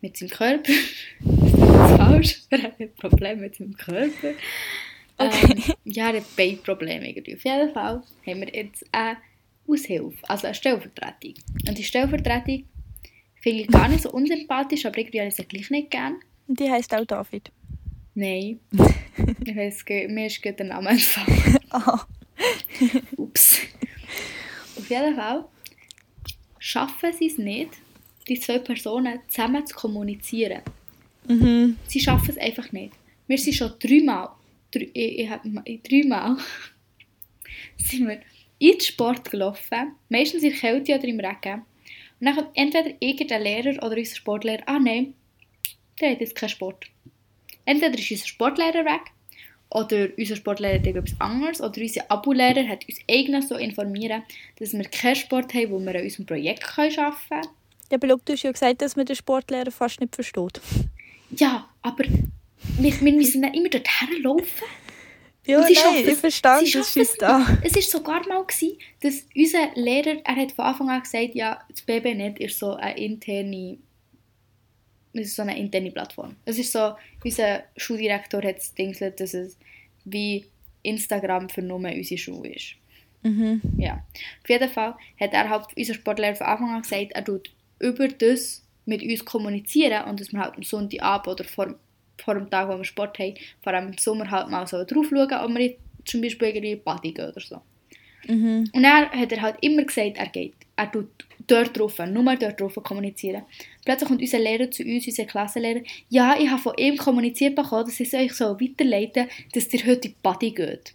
[0.00, 0.72] mit seinem Körper.
[1.20, 2.42] das ist falsch.
[2.50, 4.34] Er hat ein Problem mit seinem Körper.
[5.18, 7.34] Ähm, ja, er hat beide Probleme irgendwie.
[7.34, 9.16] Auf jeden Fall haben wir jetzt eine
[9.66, 11.34] Aushilfe, also eine Stellvertretung.
[11.68, 12.64] Und die Stellvertretung
[13.40, 16.16] finde ich gar nicht so unsympathisch, aber irgendwie habe ich sie gleich nicht gern.
[16.46, 17.50] Und die heisst auch David.
[18.14, 18.60] Nein.
[19.44, 21.58] ich weiss, mir ist gerade der Name entfallen.
[21.70, 22.06] Aha.
[23.16, 23.60] Ups.
[24.88, 25.44] Auf jeden Fall
[26.58, 27.72] schaffen sie es nicht,
[28.26, 30.62] die zwei Personen zusammen zu kommunizieren.
[31.28, 31.76] Mhm.
[31.86, 32.94] Sie schaffen es einfach nicht.
[33.26, 34.30] Wir sind schon dreimal,
[34.70, 35.30] drei, ich,
[35.66, 36.38] ich dreimal
[37.76, 38.22] sind wir
[38.58, 41.66] in den Sport gelaufen, meistens in der Kälte oder im Regen.
[42.20, 45.12] Und dann kommt entweder irgendein Lehrer oder unser Sportlehrer, ah nein,
[46.00, 46.86] der hat jetzt keinen Sport.
[47.66, 49.02] Entweder ist unser Sportlehrer weg,
[49.70, 54.22] oder unser Sportlehrer hat etwas anderes, oder unser Abo-Lehrer hat uns eigentlich so informieren,
[54.58, 56.94] dass wir keinen Sport haben, wo wir an unserem Projekt arbeiten
[57.28, 57.42] können.
[57.90, 60.60] Ja, aber schau, du hast ja gesagt, dass man den Sportlehrer fast nicht versteht.
[61.30, 62.04] Ja, aber
[62.78, 64.64] wir, wir müssen dann immer dorthin laufen.
[65.46, 67.46] Ja, sie nein, ich es- verstehe, sie das ist da.
[67.62, 71.58] Es war sogar mal, gewesen, dass unser Lehrer, er hat von Anfang an gesagt, ja,
[71.70, 73.78] das BBNet ist so eine interne,
[75.18, 76.36] es ist so eine interne Plattform.
[76.44, 79.56] Es ist so, unser Schuldirektor hat es dingselt, dass es
[80.04, 80.46] wie
[80.82, 82.74] Instagram für nur unsere Schule ist.
[83.22, 83.60] Mhm.
[83.76, 84.04] Ja.
[84.42, 87.50] Auf jeden Fall hat er halt, unser Sportlehrer von Anfang an gesagt, er tut
[87.80, 91.74] über das mit uns kommunizieren und dass wir halt am Sonntagabend oder vor,
[92.16, 95.06] vor dem Tag, wo wir Sport haben, vor allem im Sommer halt mal so drauf
[95.10, 97.60] schauen, ob wir jetzt zum Beispiel irgendwie Party gehen oder so.
[98.26, 98.70] Mhm.
[98.72, 100.54] Und dann hat er halt immer gesagt, er geht.
[100.76, 103.42] Er tut dort drauf, nur dort drauf kommunizieren.
[103.84, 107.84] Plötzlich kommt unser Lehrer zu uns, unser Klassenlehrer, ja, ich habe von ihm kommuniziert bekommen,
[107.86, 110.94] dass ich es euch so weiterleiten dass ihr heute in die Party geht.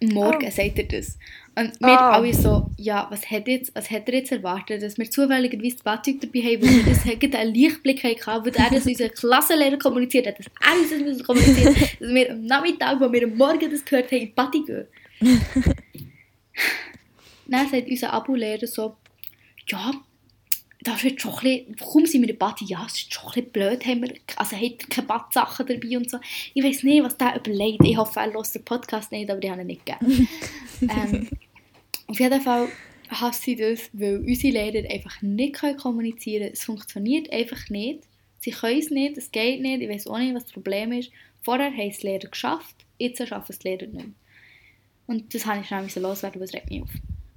[0.00, 0.50] Morgen Oh.
[0.50, 1.16] sagt er das.
[1.54, 2.12] Und wir Ah.
[2.14, 5.82] alle so, ja, was hat, jetzt, was hat er jetzt erwartet, dass wir zufälligerweise das
[5.84, 9.78] Badzeug dabei haben, weil wir das gerade einen Lichtblick hatten, weil er das unser Klassenlehrer
[9.78, 13.36] kommuniziert hat, dass er uns das müssen kommunizieren dass wir am Nachmittag, wo wir am
[13.36, 14.86] Morgen das gehört haben, in die Party gehen.
[17.46, 18.96] Dann sagt unser Abo-Lehrer so,
[19.68, 19.92] ja,
[20.82, 22.64] das ist jetzt schon ein bisschen, warum sind wir in Party?
[22.64, 25.96] Ja, es ist schon ein bisschen blöd, haben wir, also hat er keine Badsachen dabei
[25.96, 26.18] und so.
[26.54, 27.84] Ich weiß nicht, was der überlegt.
[27.84, 30.28] Ich hoffe, er hört den Podcast nicht, aber die haben ihn nicht gegeben.
[30.82, 31.28] ähm,
[32.08, 32.68] auf jeden Fall
[33.08, 36.52] hasse ich das, weil unsere Lehrer einfach nicht können kommunizieren können.
[36.54, 38.00] Es funktioniert einfach nicht.
[38.40, 39.82] Sie können es nicht, es geht nicht.
[39.82, 41.10] Ich weiß auch nicht, was das Problem ist.
[41.42, 44.14] Vorher haben es die Lehrer geschafft, jetzt schaffen es die Lehrer nicht mehr.
[45.06, 46.90] Und das habe ich schnell loswerden, weil es regt mich auf.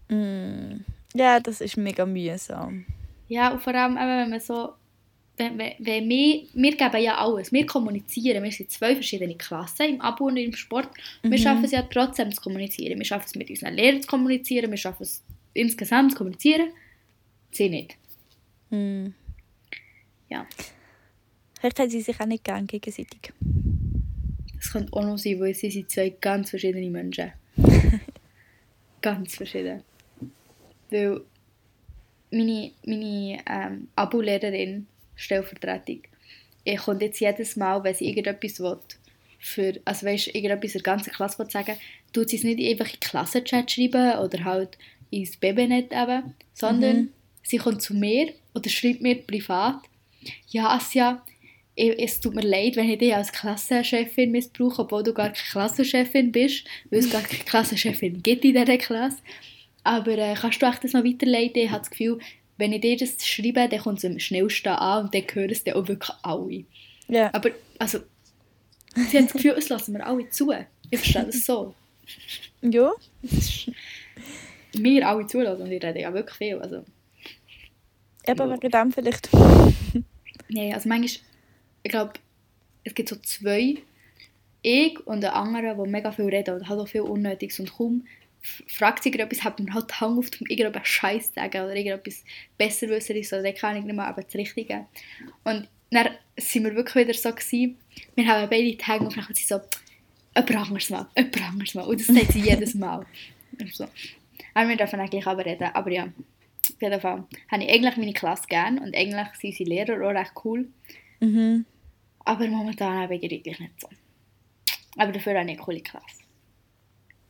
[0.10, 0.84] Mm.
[1.16, 2.86] Ja, das ist mega mühsam.
[3.30, 4.74] Ja, und vor allem, wenn man so.
[5.38, 7.52] Wenn, wenn, wenn wir, wir geben ja alles.
[7.52, 8.42] Wir kommunizieren.
[8.44, 10.90] Wir sind zwei verschiedene Klassen im Abo und im Sport.
[11.24, 11.38] Wir Mhm.
[11.38, 12.98] schaffen es ja trotzdem zu kommunizieren.
[12.98, 14.72] Wir schaffen es mit unseren Lehrern zu kommunizieren.
[14.72, 15.24] Wir schaffen es
[15.54, 16.70] insgesamt zu kommunizieren.
[17.52, 17.96] Sie nicht.
[18.70, 19.08] Mm.
[20.30, 20.46] Ja.
[21.60, 23.34] Vielleicht haben sie sich auch nicht gern gegenseitig.
[24.56, 27.32] Das könnte auch noch sein, weil sie sind zwei ganz verschiedene Menschen.
[29.02, 29.84] ganz verschieden.
[30.90, 31.22] Weil
[32.32, 36.02] meine, meine ähm, Abo-Lehrerin, Stellvertretung,
[36.64, 38.80] ich kommt jetzt jedes Mal, wenn sie irgendetwas will,
[39.40, 41.78] für, also weißt, irgendetwas der ganzen Klasse will sagen,
[42.12, 44.78] tut sie es nicht einfach in den Klassenchat schreiben oder halt
[45.12, 47.10] ins Babynet eben, sondern Mhm.
[47.44, 49.78] sie kommt zu mir oder schreibt mir privat,
[50.50, 51.24] ja, Asja,
[51.76, 56.32] es tut mir leid, wenn ich dich als Klassenchefin missbrauche, obwohl du gar keine Klassenchefin
[56.32, 59.18] bist, weil es gar keine Klassenchefin gibt in dieser Klasse.
[59.86, 61.62] Aber äh, kannst du echt das noch weiterleiten?
[61.62, 62.20] Ich habe das Gefühl,
[62.58, 65.64] wenn ich dir das schreibe, dann kommt es am schnellsten an und dann hören es
[65.64, 66.64] dann auch wirklich alle.
[67.08, 67.34] Ja.
[67.34, 68.00] Aber, also,
[68.96, 70.52] sie hat das Gefühl, es lassen wir alle zu.
[70.90, 71.74] Ich verstehe das so.
[72.62, 72.92] Ja.
[74.74, 76.60] Wir alle zulassen und ich rede ja wirklich viel.
[76.60, 76.84] Also,
[78.28, 78.54] Eben Ja.
[78.54, 79.30] wegen dem vielleicht.
[80.50, 81.22] nee, also manchmal,
[81.84, 82.14] ich glaube,
[82.84, 83.76] es gibt so zwei,
[84.64, 88.06] ich und der andere, die mega viel reden und hat auch viel Unnötiges und kaum
[88.68, 92.24] fragt sich etwas, hat man halt Hang auf dem irgendetwas Scheiß sagen oder irgendetwas
[92.58, 94.86] Besserwisseres oder dann kann ich nicht mal aber das Richtige.
[95.44, 97.78] Und dann sind wir wirklich wieder so gewesen,
[98.16, 99.60] wir haben beide die Hänge auf und sie so,
[100.36, 101.84] jemand anderes mal, jemand anderes mal.
[101.84, 103.06] Und das sagt sie jedes Mal.
[103.72, 103.88] So.
[104.54, 105.70] Aber wir dürfen eigentlich aber reden.
[105.74, 109.70] Aber ja, auf jeden Fall habe ich eigentlich meine Klasse gern und eigentlich sind unsere
[109.70, 110.68] Lehrer auch recht cool.
[111.22, 111.66] Mhm.
[112.20, 113.88] Aber momentan habe ich eigentlich nicht so.
[114.98, 116.24] Aber dafür habe ich eine coole Klasse.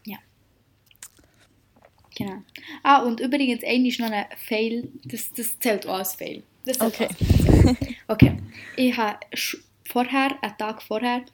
[0.06, 0.18] Ja.
[2.16, 2.42] Genau.
[2.84, 4.90] Ah, und übrigens, eine ist noch ein Fail.
[5.04, 6.44] Das, das zählt auch als Fail.
[6.66, 7.08] Das zählt Okay.
[7.08, 7.78] als Fail.
[8.08, 8.38] Okay.
[8.78, 9.20] Ich habe
[9.88, 11.26] vorher, einen Tag vorher,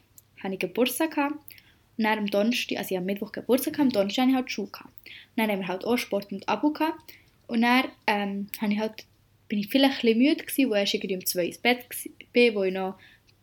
[0.41, 1.35] hatte ich Geburtstag gehabt.
[1.97, 4.51] Und dann am Donnerstag, also ich habe am Mittwoch Geburtstag am Donnerstag hatte ich halt
[4.51, 4.89] Schule gehabt.
[5.05, 6.99] Und dann haben wir halt auch Sport und Abo gehabt.
[7.47, 9.05] Und dann ähm, habe ich halt,
[9.49, 11.85] bin ich vielleicht ein bisschen müde gewesen, wo ich irgendwie um zwei ins Bett
[12.33, 12.95] bin, wo ich noch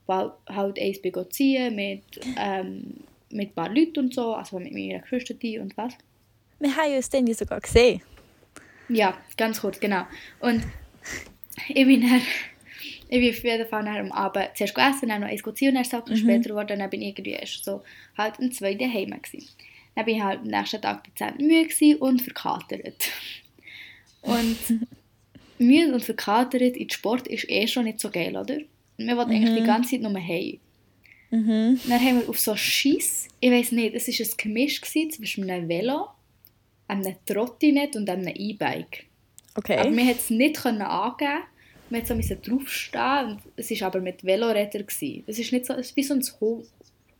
[0.08, 2.02] halt eins bin ziehen mit,
[2.38, 2.94] ähm,
[3.30, 5.94] mit ein paar Leuten und so, also mit meiner Geschwister und was.
[6.58, 8.02] Wir haben uns dann ja sogar gesehen.
[8.88, 10.04] Ja, ganz kurz, genau.
[10.40, 10.62] Und
[11.68, 12.22] ich bin dann,
[13.08, 15.82] ich bin auf jeden Fall am Abend zuerst gegessen, dann noch eins ziehen und dann
[15.82, 17.82] es auch später geworden, dann bin ich irgendwie erst so
[18.16, 19.48] halt um zwei daheim gewesen.
[19.94, 23.10] Dann bin ich halt am nächsten Tag dezent müde und verkatert.
[24.22, 24.56] Und
[25.58, 28.56] müde und verkatert in Sport ist eh schon nicht so geil, oder?
[28.98, 30.58] Und wir wollten eigentlich die ganze Zeit nur heim.
[31.30, 31.80] Mhm.
[31.88, 35.50] Dann haben wir auf so Schiss, ich weiß nicht, es war ein Gemisch gewesen zwischen
[35.50, 36.08] einem Velo,
[36.88, 39.04] einem Trottinett und einem E-Bike.
[39.54, 39.76] Aber Okay.
[39.76, 41.42] wir konnten es nicht können angeben.
[41.90, 44.84] Wir mussten so draufstehen es war aber mit Velorädern.
[44.88, 46.62] Es ist nicht so, es ist wie so ein Ho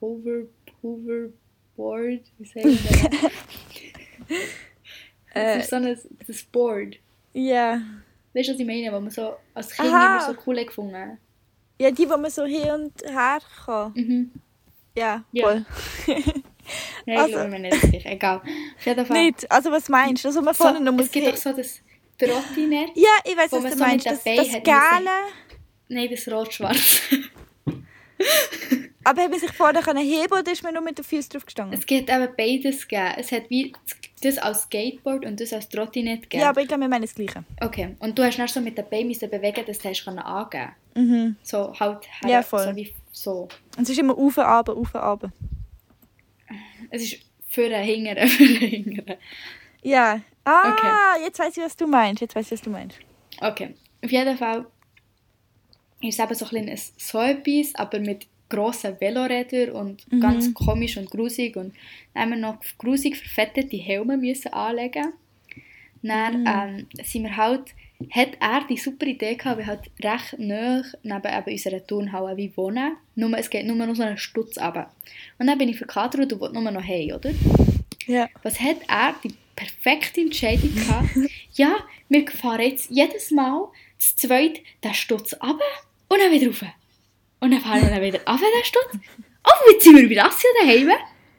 [0.01, 0.43] Hover,
[0.83, 2.79] Hoverboard, wie sagt man
[3.23, 3.31] das?
[5.35, 6.97] Äh, Es ist so ein, das Board.
[7.35, 7.83] ja.
[8.35, 8.93] Weißt du, was ich meine?
[8.93, 10.07] Wo man so als Kind Aha.
[10.07, 11.19] immer so cool gefunden hat.
[11.81, 13.93] Ja, die, wo man so hin und her kann.
[13.95, 14.31] Mhm.
[14.97, 15.45] Ja, Ja.
[15.45, 15.65] voll.
[16.07, 16.15] Ja,
[17.07, 18.11] ich Also- glaube mir nicht sicher.
[18.11, 18.37] Egal.
[18.39, 19.25] Auf jeden Fall.
[19.25, 19.51] Nicht.
[19.51, 20.29] Also was meinst du?
[20.29, 21.81] Also man So, vorne noch es gibt doch so das
[22.19, 22.91] Trottinett.
[22.95, 24.07] Ja, ich weiß, was man du so meinst.
[24.07, 25.11] Das, das hat Gelbe.
[25.89, 27.01] Nein, das Rot-Schwarz.
[29.05, 31.47] Aber haben wir sich vorne können heben oder ist man nur mit den Füßen drauf
[31.47, 31.79] gestanden?
[31.79, 33.13] es gibt eben beides gegeben.
[33.17, 33.73] Es hat wie
[34.23, 36.43] das als Skateboard und das als Trottinett gegeben.
[36.43, 37.45] Ja, aber ich glaube, wir meinen das Gleiche.
[37.61, 41.37] Okay, und du hast dann so mit den Beinen bewegen, dass du hast angeben Mhm.
[41.45, 42.65] So halt Ja, voll.
[42.65, 43.49] so wie so.
[43.77, 45.33] Und es ist immer auf, runter, auf, runter.
[46.91, 49.17] Es ist für den Hingeren, für den Hingeren.
[49.83, 50.21] Ja.
[50.45, 51.25] Ah, Okay.
[51.25, 52.21] jetzt weiß ich, was du meinst.
[52.23, 52.99] Jetzt weiß ich, was du meinst.
[53.41, 53.75] Okay,
[54.05, 54.67] auf jeden Fall
[56.01, 60.21] ist es eben so ein bisschen so etwas, aber mit grossen Velorädern und Mhm.
[60.21, 61.57] ganz komisch und grusig.
[61.57, 61.75] Und
[62.15, 65.13] dann haben wir noch grusig verfettete Helme müssen anlegen.
[66.03, 66.47] Dann Mhm.
[66.47, 67.75] ähm, sind wir halt,
[68.11, 72.57] hat er die super Idee gehabt, wir halt recht nah neben eben unserer Turnhalle wie
[72.57, 72.97] wohnen.
[73.17, 74.91] Nur, es geht nur noch so einen Stutz runter.
[75.39, 77.31] Und dann bin ich verkatert und wollte nur noch heim, oder?
[78.07, 78.29] Ja.
[78.43, 81.11] Was hat er die perfekte Entscheidung gehabt?
[81.55, 81.77] ja,
[82.09, 85.65] wir fahren jetzt jedes Mal zu zweit den Stutz runter
[86.09, 86.63] und dann wieder rauf.
[87.41, 88.99] Und dann fahren wir dann wieder runter den Stutz.
[89.45, 90.91] Oh, jetzt sind wir Assia daheim.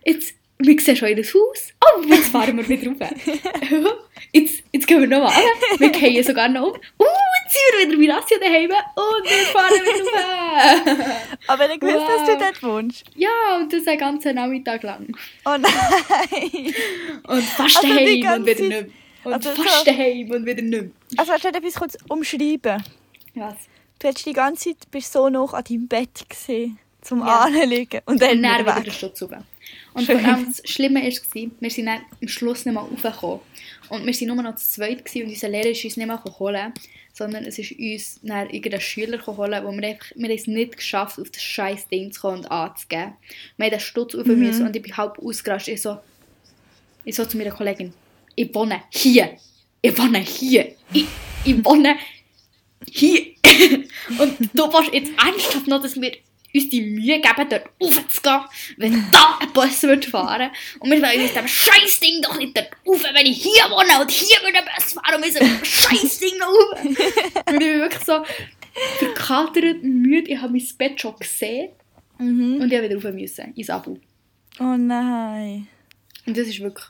[0.06, 1.34] Jetzt, wir sehen schon ihr Haus.
[1.82, 3.12] Oh, jetzt fahren wir wieder rauf.
[4.34, 5.80] jetzt, jetzt gehen wir noch mal runter.
[5.80, 6.74] Wir gehen sogar noch um.
[6.98, 7.06] Oh,
[7.46, 11.18] jetzt sind wir wieder bei Assia daheim und wir fahren wieder rauf.
[11.48, 12.38] Aber ich wusste, dass du Wow.
[12.40, 13.04] dort wohnst.
[13.16, 15.08] ja, und das einen ganzen Nachmittag lang.
[15.46, 16.74] Oh nein.
[17.28, 18.86] Und fast Also daheim und wieder nicht mehr.
[19.24, 20.92] Und also fast so- daheim und wieder nicht mehr.
[21.18, 22.84] Also willst du etwas kurz umschreiben?
[23.36, 23.56] Was?
[24.00, 27.40] Du hast die ganze Zeit bist so noch an deinem Bett gesehen, zum Ja.
[27.42, 28.02] Anliegen.
[28.06, 28.84] Und dann Und dann wieder wieder weg.
[28.86, 28.94] den
[29.94, 33.40] Und vor allem das Schlimme war, wir sind dann am Schluss nicht mehr raufgekommen.
[33.90, 36.24] Und wir waren nur noch zu zweit gewesen und unser Lehrer ist uns nicht mehr
[36.24, 36.74] holen,
[37.14, 40.78] sondern es ist uns dann irgendein Schüler holen, wo wir einfach, wir haben es nicht
[40.78, 43.14] geschafft, auf das scheiß Ding zu kommen und anzugeben.
[43.58, 45.76] Wir haben den Stutz müssen und ich bin halb ausgerastet.
[45.76, 45.98] Ich so,
[47.04, 47.94] ich so zu meiner Kollegin,
[48.36, 49.38] ich wohne hier.
[49.82, 50.76] Ich wohne hier.
[50.94, 51.06] Ich,
[51.46, 51.96] ich wohne
[52.88, 53.22] hier.
[54.20, 56.12] und du willst jetzt ernsthaft noch, dass wir
[56.54, 58.42] uns die Mühe geben, dort raufzugehen,
[58.78, 62.58] wenn da ein Bus wird fahren Und wir wollen uns dem scheiß Ding doch nicht
[62.58, 65.44] dort rauf, wenn ich hier wohne und hier wird ein Bus fahren und wir sind
[65.50, 66.84] dem scheiß Ding noch rauf.
[66.84, 68.24] und ich bin wirklich so
[68.98, 70.30] verkatert, müde.
[70.32, 71.70] Ich habe mein Bett schon gesehen
[72.22, 72.60] Mhm.
[72.62, 73.98] und ich habe wieder rauf müssen, ins Abo.
[74.60, 75.68] Oh nein.
[76.26, 76.86] Und das ist wirklich...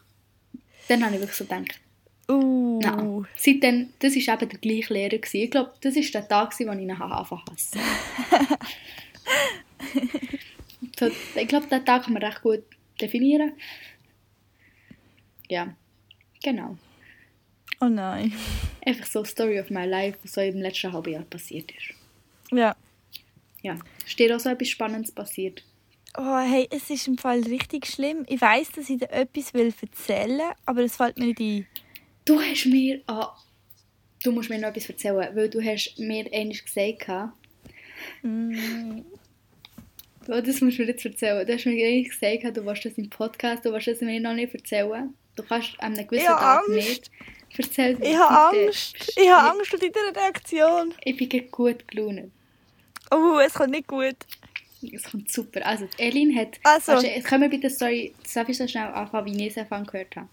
[0.88, 1.80] Dann habe ich wirklich so gedacht,
[2.28, 2.80] Uh.
[2.82, 3.28] Nein.
[3.36, 5.17] Seitdem, das war eben der gleiche Lehrer.
[5.17, 5.38] Gewesen.
[5.38, 7.80] Ich glaube, das war der Tag, gewesen, wo ich ihn anfangen hasse.
[11.00, 12.63] so, ich glaube, den Tag kann man recht gut
[13.00, 13.54] definieren.
[15.50, 15.74] Ja,
[16.44, 16.77] genau.
[17.82, 18.34] Oh nein.
[18.86, 21.94] Einfach so Story of my life, was so im letzten halben Jahr passiert ist.
[22.52, 22.75] Ja.
[23.62, 25.63] Ja, ist dir auch so etwas Spannendes passiert?
[26.17, 28.25] Oh, hey, es ist im Fall richtig schlimm.
[28.27, 31.67] Ich weiß, dass ich dir etwas will erzählen aber es fällt mir nicht ein.
[32.25, 33.02] Du hast mir...
[33.08, 33.36] Ah,
[34.23, 37.34] du musst mir noch etwas erzählen, weil du hast mir einmal gesagt hast,
[38.21, 39.02] Mm.
[40.27, 41.45] Oh, das musst du mir jetzt erzählen.
[41.45, 44.33] Du hast mir eigentlich gesagt, du willst das im Podcast, du willst das mir noch
[44.33, 45.13] nicht erzählen.
[45.35, 46.69] Du kannst an einem gewissen Tag Angst.
[46.69, 47.12] nicht.
[47.58, 48.58] Erzähl mir Ich habe.
[48.58, 49.13] Angst.
[49.15, 50.93] Ich habe Angst vor deiner Reaktion.
[51.04, 52.31] Ich bin gerade gut gelaunt.
[53.12, 54.15] Oh, es kommt nicht gut.
[54.93, 55.65] Es kommt super.
[55.65, 56.60] Also, Elin hat...
[56.63, 57.00] Also.
[57.06, 60.15] Jetzt können wir bitte, sorry, darf ich so schnell anfangen, wie ich es Anfang gehört
[60.15, 60.29] habe.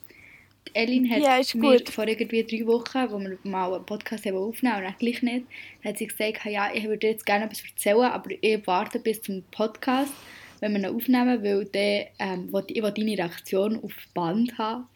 [0.75, 4.77] Elin hat Ja, mir vor irgendwie drei Wochen, wo wir mal einen Podcast haben aufnehmen
[4.77, 5.47] und dann gleich nicht,
[5.85, 9.43] hat sie gesagt, ja, ich würde jetzt gerne etwas erzählen, aber ich warte bis zum
[9.51, 10.13] Podcast,
[10.61, 14.87] wenn wir ihn aufnehmen, weil dann, ähm, will, ich will deine Reaktion auf Band haben.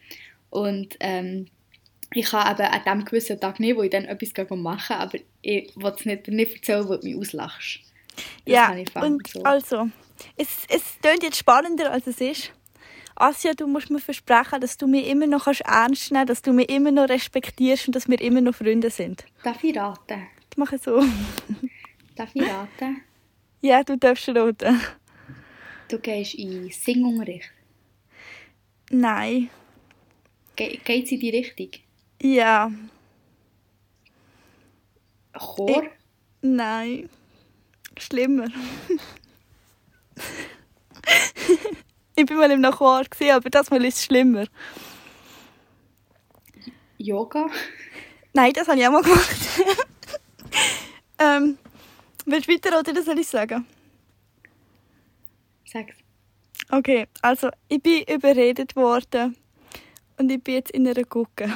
[0.49, 1.47] Und ähm,
[2.13, 5.71] ich kann eben an diesem gewissen Tag nicht, wo ich dann etwas machen aber ich
[5.75, 7.79] will es nicht, nicht erzählen, weil du mich auslachst.
[8.45, 9.43] Das ja, und so.
[9.43, 9.89] also,
[10.35, 12.51] es, es klingt jetzt spannender, als es ist.
[13.15, 16.53] Asja, du musst mir versprechen, dass du mich immer noch kannst ernst nehmen dass du
[16.53, 19.25] mich immer noch respektierst und dass wir immer noch Freunde sind.
[19.43, 20.27] Darf ich raten?
[20.49, 20.99] Ich mache so.
[22.15, 23.01] Darf ich raten?
[23.61, 24.81] Ja, du darfst roten.
[25.87, 27.51] Du gehst in Singunterricht.
[28.89, 29.49] Nein.
[30.55, 31.69] Ge geht es in die Richtung?
[32.21, 32.71] Ja.
[35.33, 35.83] Chor?
[36.41, 37.09] Nein.
[37.97, 38.47] Schlimmer.
[42.21, 44.45] ich bin mal im Nachbar, aber das Mal ist es schlimmer.
[46.97, 47.47] Yoga?
[48.33, 49.35] Nein, das habe ich auch mal gemacht.
[51.19, 51.57] ähm,
[52.25, 53.65] willst du weiter oder soll ich sagen?
[55.65, 55.95] Sag's.
[56.69, 59.35] Okay, also ich bin überredet worden
[60.17, 61.51] und ich bin jetzt in einer Gucke.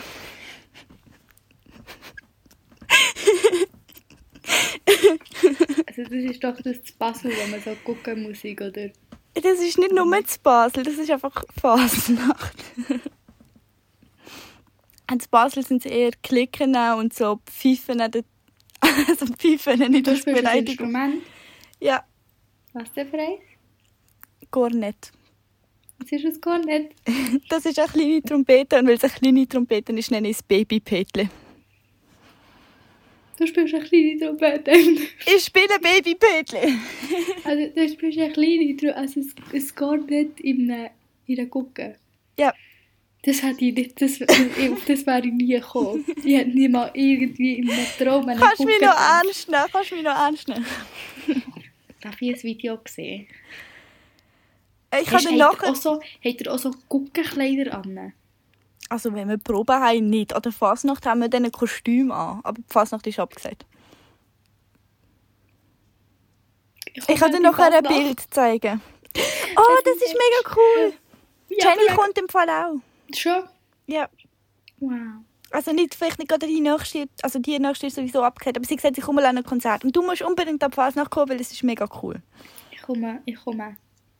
[5.87, 8.89] Also das ist doch das Basel, wo man so gucken muss, oder?
[9.35, 12.55] Das ist nicht nur zu Basel, das ist einfach Fasnacht.
[15.11, 18.01] In Basel sind es eher Klicken und so Pfeifen.
[18.01, 18.21] Also
[19.37, 20.87] Pfeifen, nicht als ein Beleidigung.
[20.87, 21.23] Instrument.
[21.79, 22.03] Ja,
[22.73, 23.39] Was denn für eins?
[24.51, 25.11] gar nicht.
[25.99, 26.93] Was ist gar nicht?
[27.49, 30.43] Das ist eine kleine Trompete und weil es eine kleine Trompete ist, nenne ich es
[30.43, 31.29] Babypetle.
[33.37, 34.71] Du spielst eine kleine Trompete.
[34.71, 36.59] Ich spiele Babypetle.
[37.43, 40.91] also du spielst eine kleine Trompete, also es, es geht nicht in einer,
[41.27, 41.95] in einer Gucke.
[42.37, 42.53] Ja,
[43.23, 46.05] Das hätte ich nicht, das, auf das wäre ich nie gekommen.
[46.23, 48.95] Ich hätte nie mal irgendwie in einem Traum eine kannst du mich noch
[49.49, 49.65] nehmen?
[49.71, 50.65] Kannst du mich noch nehmen?
[52.01, 53.27] Darf ich ein Video gesehen?
[55.01, 55.73] Ich habt, ihr nachher...
[55.73, 58.13] habt ihr auch so Guckenkleider an?
[58.89, 60.33] Also wenn wir Probe haben, nicht.
[60.33, 62.41] An der Fasnacht haben wir dann ein Kostüm an.
[62.43, 63.65] Aber die Fasnacht ist abgesagt.
[66.93, 68.81] Ich kann dir noch ein Bild zeigen.
[69.57, 70.93] Oh, das ist mega cool.
[71.47, 72.75] Ja, Jenny kommt im Fall auch.
[73.15, 73.43] Schon?
[73.87, 74.09] Ja.
[74.81, 75.23] Wow.
[75.51, 78.77] Also nicht, vielleicht nicht gerade die nächste, also die nächste ist sowieso abgekehrt, aber sie
[78.77, 79.85] sagt, ich komme mal an ein Konzert.
[79.85, 82.21] Und du musst unbedingt an die Fasnacht kommen, weil es ist mega cool.
[82.71, 83.77] Ich komme, ich komme.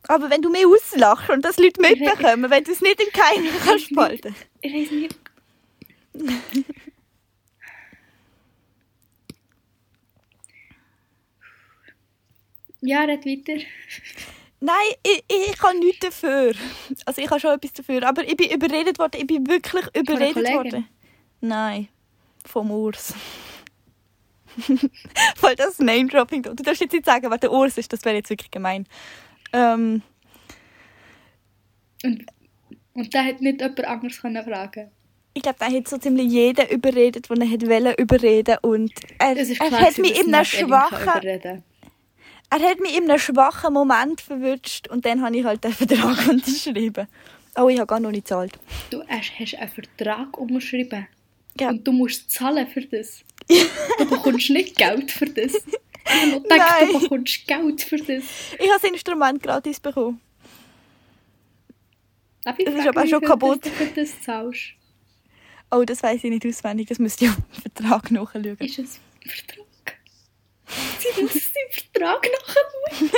[0.07, 3.45] Aber wenn du mich auslachst und das Leute mitbekommen, wenn du es nicht im Keim
[3.65, 4.35] kannst spalten.
[4.61, 5.15] Ich weiß nicht.
[12.81, 13.63] Ja, red weiter.
[14.59, 16.53] Nein, ich, ich kann nichts dafür.
[17.05, 19.17] Also ich habe schon etwas dafür, aber ich bin überredet worden.
[19.19, 20.87] Ich bin wirklich überredet worden.
[21.41, 21.87] Nein,
[22.45, 23.13] vom Urs.
[25.41, 26.43] Weil das Name-Dropping.
[26.43, 28.87] Du darfst jetzt nicht sagen, wer der Urs ist, das wäre jetzt wirklich gemein.
[29.55, 30.01] Ähm,
[32.03, 32.25] Und,
[32.93, 34.91] und da hat nicht jemand anderes können fragen
[35.37, 39.35] ich glaube, er hat so ziemlich jeden überredet, den er hat wollen überreden und er,
[39.37, 41.61] Es ist er klar, hat gewesen, mich in einem schwachen,
[42.49, 46.27] er hat mich in einem schwachen Moment verwünscht und dann habe ich halt den Vertrag
[46.29, 47.07] unterschrieben.
[47.57, 48.57] Oh, ich habe gar noch nicht gezahlt.
[48.89, 51.07] Du hast, hast einen Vertrag unterschrieben.
[51.59, 51.69] Ja.
[51.69, 53.23] Und du musst zahlen für das.
[53.97, 55.53] Du bekommst nicht Geld für das.
[56.07, 56.87] Ich habe noch gedacht, Nein.
[56.91, 58.23] du bekommst Geld für das.
[58.59, 60.21] Ich habe das Instrument gratis bekommen.
[62.57, 63.65] Ich Es ist aber wie schon kaputt.
[63.65, 64.73] Das du das zahlst?
[65.71, 68.57] Oh, das weiß ich nicht auswendig, das müsste ich auf den Vertrag nachschauen.
[68.59, 69.97] Ist es ein Vertrag?
[70.99, 73.11] Sie muss es im Vertrag nachschauen.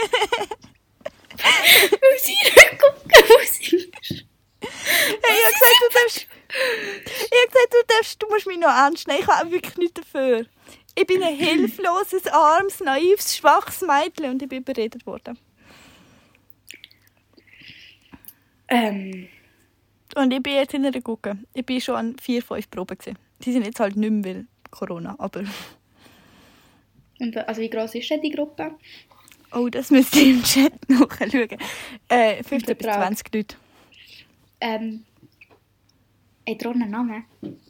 [1.37, 4.25] Weil sie nicht gucken, wo sie ist.
[4.61, 6.27] Hey, ich habe gesagt, du darfst.
[6.47, 9.19] Ich habe gesagt, du darfst, du musst mich noch ernst nehmen.
[9.21, 10.45] Ich habe auch wirklich nichts dafür.
[10.99, 15.37] Ich bin ein hilfloses, armes, naives, schwaches Mädchen und ich bin überredet worden.
[18.67, 19.27] Ähm,
[20.15, 21.37] Und ich bin jetzt in einer Gucke.
[21.53, 22.97] Ich bin schon an vier, fünf Proben.
[22.97, 23.19] Gewesen.
[23.43, 25.13] Die sind jetzt halt nicht mehr, weil Corona.
[25.19, 25.43] Aber
[27.19, 28.71] und, also wie gross ist denn die Gruppe?
[29.51, 31.57] oh, das müsst ihr im Chat nachschauen.
[32.09, 32.95] Äh, 15 bis Betrag.
[32.95, 33.55] 20 Leute.
[34.61, 35.05] Ähm,
[36.49, 37.23] hat auch einen Namen?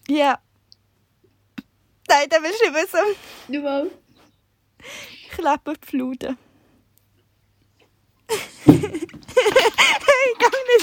[0.08, 0.40] Ja.
[2.08, 3.00] Nein, dann willst du nicht wissen.
[3.50, 3.92] Du.
[5.32, 6.38] Klepperpflute.
[8.30, 10.28] ich kann nicht sagen.
[10.32, 10.77] Ich kann nicht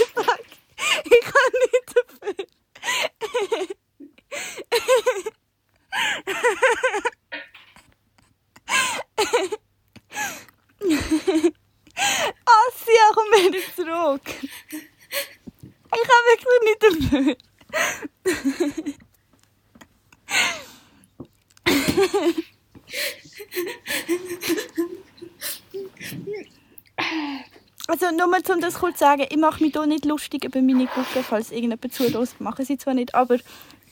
[28.51, 31.51] um das kurz zu sagen, ich mache mich hier nicht lustig über meine Gruppe, falls
[31.51, 32.41] irgendjemand zulässt.
[32.41, 33.39] Machen sie zwar nicht, aber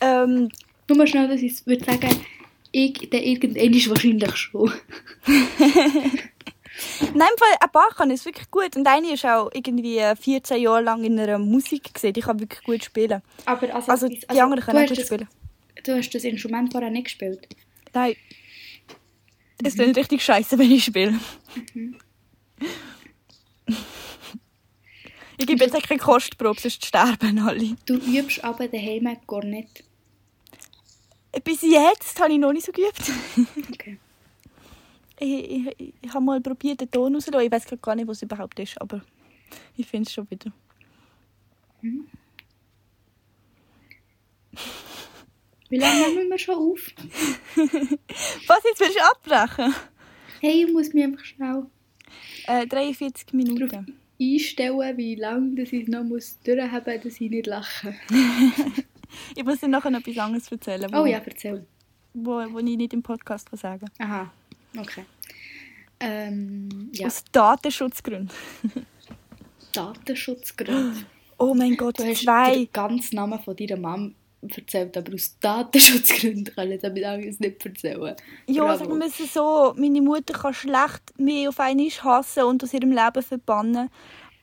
[0.00, 0.50] ähm,
[0.88, 2.10] Nur mal schnell, dass ich würde sagen,
[2.72, 4.72] ich, der irgendwann ist wahrscheinlich schon.
[7.14, 8.74] Nein, im Fall, ein paar kann es wirklich gut.
[8.76, 12.14] Und eine ist auch irgendwie 14 Jahre lang in einer Musik gesehen.
[12.16, 13.22] Ich kann wirklich gut spielen.
[13.44, 15.28] Aber also, Also die anderen können auch gut das, spielen.
[15.84, 17.46] Du hast das Instrument vorher nicht gespielt.
[17.92, 18.16] Nein.
[19.62, 21.20] Es klingt richtig scheiße, wenn ich spiele.
[25.42, 27.76] Ich gebe jetzt keine Kostprobe, sonst sterben alle.
[27.84, 29.82] Du übst aber daheim gar nicht.
[31.42, 33.10] Bis jetzt habe ich noch nicht so geübt.
[33.72, 33.98] Okay.
[35.18, 37.46] Ich, ich, ich, habe mal probiert, den Ton rauszulassen.
[37.46, 39.02] Ich weiß gar nicht, was es überhaupt ist, aber
[39.76, 40.52] ich finde es schon wieder.
[45.70, 46.86] Wie lange nehmen wir schon auf?
[48.46, 49.74] Was, jetzt willst du abbrechen?
[50.40, 51.66] Hey, ich muss mich einfach schnell
[52.46, 54.01] Äh, 43 Minuten.
[54.34, 57.94] Einstellen, wie lange dass ich es noch muss durchhaben muss, dass ich nicht lache.
[59.36, 61.66] Ich muss dir nachher noch etwas anderes erzählen, wo, Oh ja, erzähl.
[62.14, 64.06] wo, wo ich nicht im Podcast kann sagen kann.
[64.10, 64.32] Aha,
[64.78, 65.04] okay.
[66.00, 68.30] Ähm, ja, Aus Datenschutzgründen.
[69.72, 70.94] Datenschutzgründe.
[71.38, 72.54] Oh mein Gott, Du hast zwei.
[72.54, 77.64] den ganzen Namen von deiner Mom erzählt, aber aus Datenschutzgründen kann ich damit anderes nicht
[77.64, 78.16] erzählen.
[78.46, 78.78] Ja, Bravo.
[78.84, 82.90] sagen wir es so, meine Mutter kann schlecht mich auf einmal hassen und aus ihrem
[82.90, 83.88] Leben verbannen.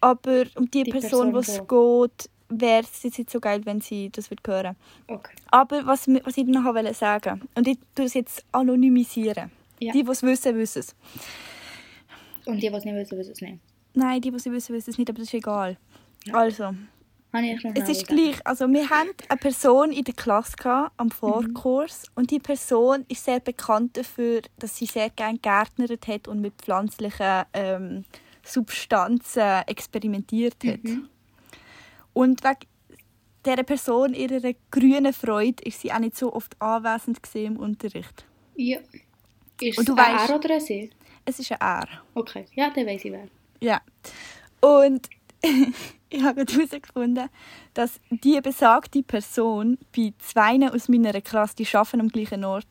[0.02, 3.62] Aber um die, Die Person, Person, was es wo- geht, wäre es jetzt so geil,
[3.66, 4.76] wenn sie das würde hören.
[5.08, 5.34] Okay.
[5.52, 9.52] Aber was, was ich noch wollte sagen, und ich tue es jetzt anonymisieren.
[9.80, 9.92] Ja.
[9.94, 10.96] Die, die es wissen, wissen es.
[12.46, 13.60] Und die, die es nicht wissen, wissen es nicht.
[13.94, 15.78] Nein, die, die es wissen, wissen es nicht, aber das ist egal.
[16.26, 16.34] Ja.
[16.36, 16.74] Also,
[17.32, 18.36] es ist gleich.
[18.46, 23.24] Also, wir hatten eine Person in der Klasse gehabt, am Vorkurs und die Person ist
[23.24, 28.06] sehr bekannt dafür, dass sie sehr gerne gärtnert hat und mit pflanzlichen ähm,
[28.44, 30.84] Substanzen experimentiert hat.
[30.84, 31.08] Mhm.
[32.14, 32.60] Und wegen
[33.46, 38.26] dieser Person, ihrer grünen Freude, ist sie auch nicht so oft anwesend im Unterricht.
[38.56, 38.80] Ja.
[39.62, 40.90] Ist Und es du ein weisst- R oder ein Sie?
[41.26, 41.88] Es ist ein R.
[42.16, 43.28] Okay, ja, dann weiss ich wer.
[43.62, 43.82] Ja.
[44.62, 45.10] Und
[46.10, 47.30] ich habe herausgefunden,
[47.74, 52.68] dass die besagte Person bei zwei aus meiner Klasse, die arbeiten am gleichen Ort,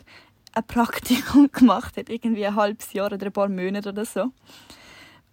[0.55, 2.09] ein Praktikum gemacht hat.
[2.09, 4.33] Irgendwie ein halbes Jahr oder ein paar Monate oder so.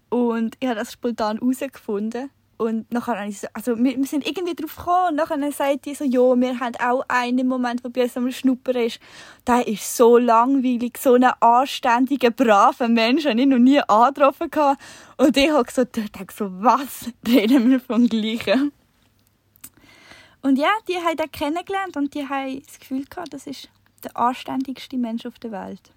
[0.09, 2.29] Und ich habe das spontan herausgefunden.
[2.57, 5.85] Und nachher habe ich so, also wir, wir sind irgendwie drauf gekommen und nachher sagt
[5.85, 8.99] die so, ja, wir haben auch einen Moment, der bei uns am Schnuppern ist.
[9.45, 14.77] Der ist so langweilig, so ein anständiger, braver Mensch, den ich noch nie angetroffen habe.
[15.17, 18.71] Und ich habe so gedacht, so, was reden wir vom Gleichen?
[20.41, 23.69] Und ja, die haben ihn kennengelernt und die haben das Gefühl gehabt, das ist
[24.03, 25.91] der anständigste Mensch auf der Welt.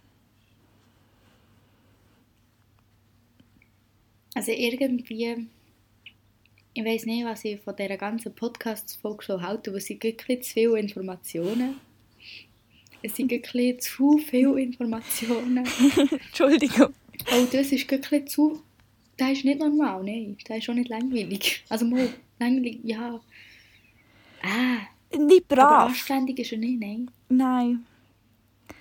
[4.35, 5.47] Also irgendwie,
[6.79, 10.45] ich weiß nicht, was ich von dieser ganzen Podcast-Folge so halte, aber es sind wirklich
[10.45, 11.81] zu viele Informationen.
[13.03, 15.67] Es sind wirklich zu viele Informationen.
[16.27, 16.95] Entschuldigung.
[17.33, 18.63] Oh, das ist wirklich zu...
[19.17, 20.37] Das ist nicht normal, nein.
[20.47, 21.65] Das ist auch nicht langweilig.
[21.69, 22.09] Also mal,
[22.39, 23.21] langweilig, ja.
[24.43, 24.79] Ah,
[25.19, 25.89] Nicht aber brav.
[25.89, 27.11] anständig ist er nicht, nein.
[27.29, 27.87] Nein.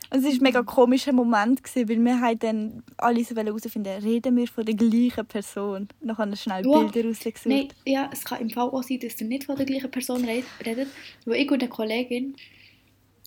[0.10, 4.36] Es war ein mega komischer Moment, gewesen, weil wir haben dann alle so herausfinden reden
[4.38, 5.88] wir von der gleichen Person.
[6.02, 6.80] Dann haben wir schnell Ja.
[6.84, 7.46] Bilder rausgesucht.
[7.46, 10.24] Nein, ja, es kann im Fall auch sein, dass ihr nicht von der gleichen Person
[10.24, 10.88] red- redet.
[11.26, 12.36] Weil ich und eine Kollegin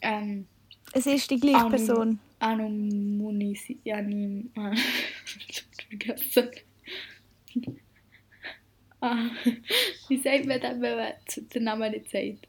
[0.02, 0.46] ähm,
[0.92, 2.18] Es ist die gleiche Anom- Person.
[2.38, 3.78] Anomunisi...
[3.92, 4.50] Anim...
[4.56, 4.72] Ah,
[5.90, 6.50] vergessen.
[9.02, 9.30] Ah,
[10.08, 11.12] wie sagt man das, wenn man
[11.54, 12.46] den Namen nicht sagt?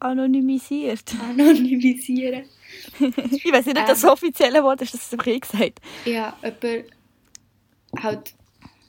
[0.00, 1.14] Anonymisiert.
[1.30, 2.44] Anonymisieren.
[3.00, 4.10] ich weiß nicht, ob das Ähm.
[4.10, 5.80] offizielle Wort ist, das ist okay gesagt.
[6.04, 6.84] Ja, jemand
[8.02, 8.34] halt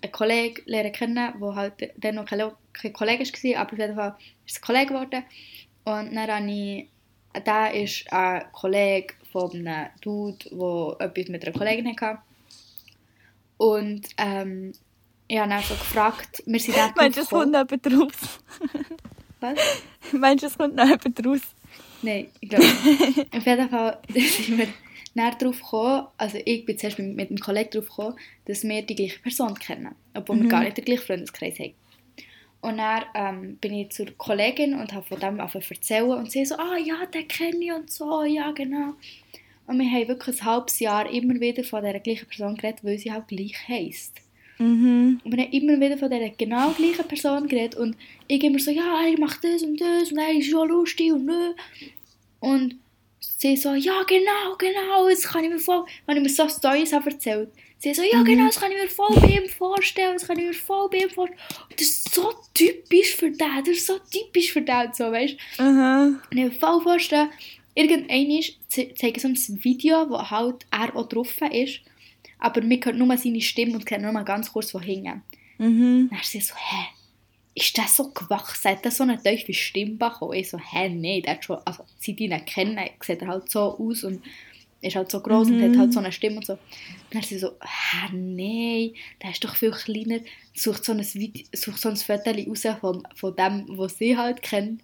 [0.02, 3.96] einen Kollegen lernen kennen, der halt dann noch kein, kein Kollege war, aber auf jeden
[3.96, 5.24] Fall ist es ein Kollege geworden.
[5.86, 6.90] Und dann habe ich,
[7.46, 12.20] der ist ein Kollege von einem Dude, der etwas mit einer Kollegin hatte.
[13.58, 14.74] Und ähm,
[15.28, 18.40] ich habe dann so gefragt, wir sind dann Meinst du, es kommt jemand raus?
[19.40, 19.58] Was?
[20.12, 21.42] Meinst du, es kommt noch jemand raus?
[22.02, 23.34] Nein, ich glaube nicht.
[23.36, 24.68] Auf jeden Fall sind wir
[25.14, 28.16] näher darauf gekommen, also ich bin zuerst mit, mit einem Kollegen darauf gekommen,
[28.46, 31.74] dass wir die gleiche Person kennen, obwohl wir gar nicht den gleichen Freundeskreis haben.
[32.62, 36.32] Und dann ähm, bin ich zur Kollegin und habe von dem angefangen zu erzählen und
[36.32, 38.94] sie so, ah ja, den kenne ich und so, ja genau.
[39.66, 42.98] Und wir haben wirklich ein halbes Jahr immer wieder von dieser gleichen Person geredet, weil
[42.98, 44.22] sie halt gleich heisst.
[44.60, 45.22] Mhm.
[45.24, 47.96] Und wir haben immer wieder von dieser genau gleichen Person geredet und
[48.28, 51.26] ich immer so, ja, er macht das und das und er ist ja lustig und
[51.26, 51.54] nö.
[52.42, 52.76] Und
[53.20, 56.94] sie so, ja, genau, genau, jetzt kann ich mir voll, wenn ich mir so Storys
[56.94, 57.50] habe erzählt,
[57.82, 60.48] Sie so, ja genau, das kann ich mir voll bei ihm vorstellen, das kann ich
[60.48, 61.40] mir voll bei ihm vorstellen.
[61.70, 65.38] Und das ist so typisch für den, das ist so typisch für den, so, weißt
[65.58, 65.64] du.
[65.64, 66.04] Aha.
[66.08, 67.30] Und ich kann mir voll vorstellen,
[67.76, 71.80] irgendwann ze- zeigen so ein Video, wo halt er auch drauf ist,
[72.40, 75.22] aber man hört nur seine Stimme und kennt nur mal ganz kurz von hinten.
[75.58, 76.08] Mhm.
[76.10, 76.86] Dann ist sie so, hä?
[77.56, 78.72] Ist das so gewachsen?
[78.72, 80.34] Hat das so eine tiefe Stimme bekommen?
[80.34, 83.50] Ich so, hä, nein, der hat schon, also seit ich ihn kenne, sieht er halt
[83.50, 84.24] so aus und
[84.82, 86.58] ist halt so groß und hat halt so eine Stimme und so.
[87.12, 88.92] Dann ist sie so, hä, nein,
[89.22, 90.20] der ist doch viel kleiner.
[90.54, 94.42] Sucht so ein, Video, sucht so ein Foto raus von, von dem, was sie halt
[94.42, 94.82] kennt.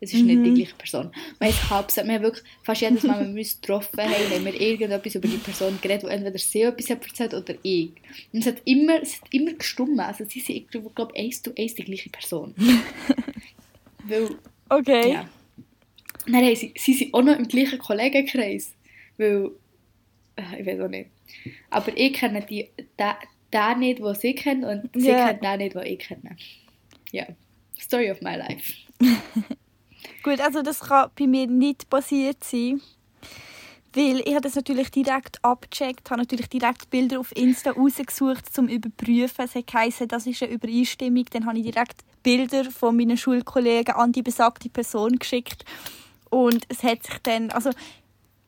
[0.00, 1.10] Es ist nicht die gleiche Person.
[1.40, 4.44] Man ist halb, wir haben wirklich fast jedes Mal, wenn wir uns getroffen haben, haben
[4.44, 7.90] wir irgendetwas über die Person geredet, wo entweder sie etwas hat erzählt oder ich.
[8.32, 9.98] Und es hat immer, es hat immer gestummt.
[9.98, 12.54] Also sie sind glaube ich, eins zu eins die gleiche Person.
[14.04, 14.28] Weil,
[14.70, 15.12] Okay.
[15.12, 15.28] ja.
[16.26, 18.74] Nein, nein, sie, sie sind auch noch im gleichen Kollegenkreis.
[19.16, 19.50] Weil,
[20.36, 21.08] äh, ich weiß auch nicht.
[21.70, 22.68] Aber ich kenne die,
[22.98, 23.14] den,
[23.52, 25.28] den nicht, den sie kennen und sie Ja.
[25.32, 26.36] kennen den nicht, den ich kenne.
[27.12, 27.26] Ja.
[27.80, 28.74] Story of my life.
[30.28, 32.82] Gut, also das kann bei mir nicht passiert sein.
[33.94, 38.68] Weil ich habe das natürlich direkt abgecheckt, habe natürlich direkt Bilder auf Insta rausgesucht, um
[38.68, 39.46] zu überprüfen.
[39.46, 41.24] Es hat geheißen, das ist eine Übereinstimmung.
[41.30, 45.64] Dann habe ich direkt Bilder von meinen Schulkollegen an die besagte Person geschickt.
[46.28, 47.70] Und es hat sich dann, also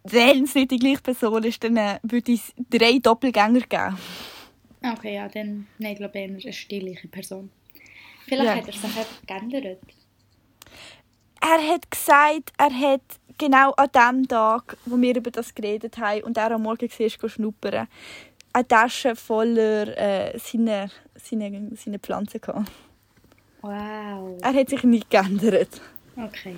[0.04, 3.96] wenn es nicht die gleiche Person ist, dann äh, würde es drei Doppelgänger geben.
[4.82, 7.50] Okay, ja, dann, nein, ich glaube, er ist eine stillliche Person.
[8.26, 8.56] Vielleicht Ja.
[8.56, 9.78] hat er sich geändert.
[11.40, 13.02] Er hat gesagt, er hat
[13.38, 17.28] genau an dem Tag, wo wir über das geredet haben und er am Morgen war,
[17.28, 17.88] schnuppern,
[18.52, 22.70] eine Tasche voller äh, seiner, seiner, seiner Pflanzen gehabt.
[23.62, 24.38] Wow.
[24.42, 25.80] Er hat sich nicht geändert.
[26.16, 26.56] Okay.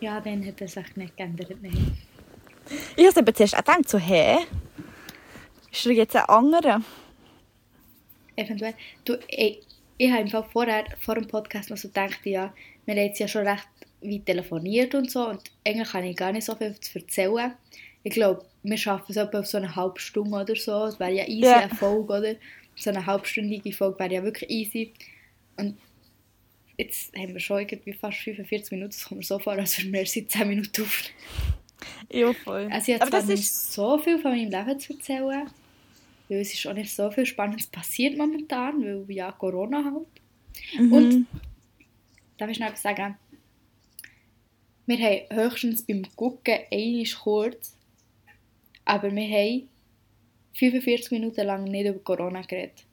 [0.00, 1.98] Ja, dann hat er sich nicht geändert, nein.
[2.96, 4.38] Ich habe eben zuerst auch gedacht, so, hä?
[5.70, 6.80] Ist er jetzt ein anderer?
[8.36, 8.74] Eventuell.
[9.04, 9.62] Du, ey,
[10.02, 12.54] ich habe einfach vorher, vor dem Podcast noch so gedacht, ja,
[12.86, 13.68] wir haben jetzt ja schon recht
[14.02, 17.52] weit telefoniert und so und eigentlich kann ich gar nicht so viel zu erzählen.
[18.02, 20.84] Ich glaube, wir schaffen es etwa auf so eine halbe Stunde oder so.
[20.86, 21.58] Es wäre ja easy, Ja.
[21.58, 22.34] eine Folge, oder?
[22.76, 24.94] So eine halbstündige Folge wäre ja wirklich easy.
[25.58, 25.76] Und
[26.78, 29.92] jetzt haben wir schon irgendwie fast 45 Minuten, das kommt mir so vor, als würden
[29.92, 31.02] wir erst seit 10 Minuten auf.
[32.10, 32.70] Ja, voll.
[32.72, 33.72] Also ich habe Aber zwar das nicht ist...
[33.74, 35.46] so viel von meinem Leben zu erzählen,
[36.30, 40.80] weil es ist auch nicht so viel Spannendes passiert momentan, weil ja Corona halt.
[40.80, 40.92] Mhm.
[40.92, 41.26] Und
[42.38, 43.16] darf ich noch etwas sagen?
[44.86, 47.76] Wir haben höchstens beim Gucken einmal kurz,
[48.84, 49.68] aber wir haben
[50.54, 52.84] 45 Minuten lang nicht über Corona geredet.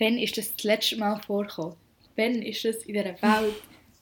[0.00, 1.76] Wann ist das das letzte Mal vorgekommen?
[2.16, 3.54] Wann ist das in dieser Welt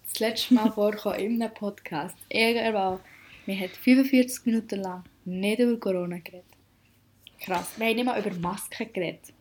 [0.04, 2.16] das letzte Mal vorgekommen in einem Podcast?
[2.30, 3.00] Irgendwann.
[3.44, 6.55] Wir haben 45 Minuten lang nicht über Corona geredet.
[7.46, 7.70] Krass.
[7.76, 9.32] Wir haben nicht mal über Masken geredet.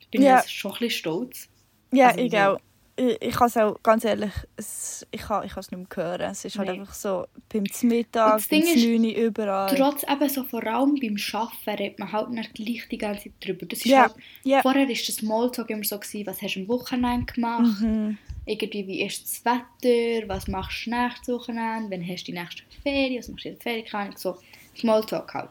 [0.00, 0.38] Ich bin Ja.
[0.38, 1.48] jetzt schon ein bisschen stolz.
[1.92, 2.58] Ja, Also, ich auch.
[2.94, 6.30] Ich, ich kann es auch, ganz ehrlich, es, ich kann es nicht mehr hören.
[6.30, 6.80] Es ist halt Nein.
[6.80, 9.74] einfach so, beim Mittag, das beim Ding ist, 9 Uhr, überall.
[9.74, 13.32] Trotz eben so vor allem beim Arbeiten redet man halt nicht gleich die ganze Zeit
[13.40, 13.64] drüber.
[13.64, 14.14] Das ist Ja, halt,
[14.44, 14.60] ja.
[14.60, 18.18] Vorher war das Smalltalk immer so, gewesen, was hast du am Wochenende gemacht, Mhm.
[18.44, 22.62] irgendwie wie ist das Wetter, was machst du nächstes Wochenende, wann hast du die nächste
[22.82, 24.36] Ferien, was machst du in der Ferien, so
[24.76, 25.50] Smalltalk halt.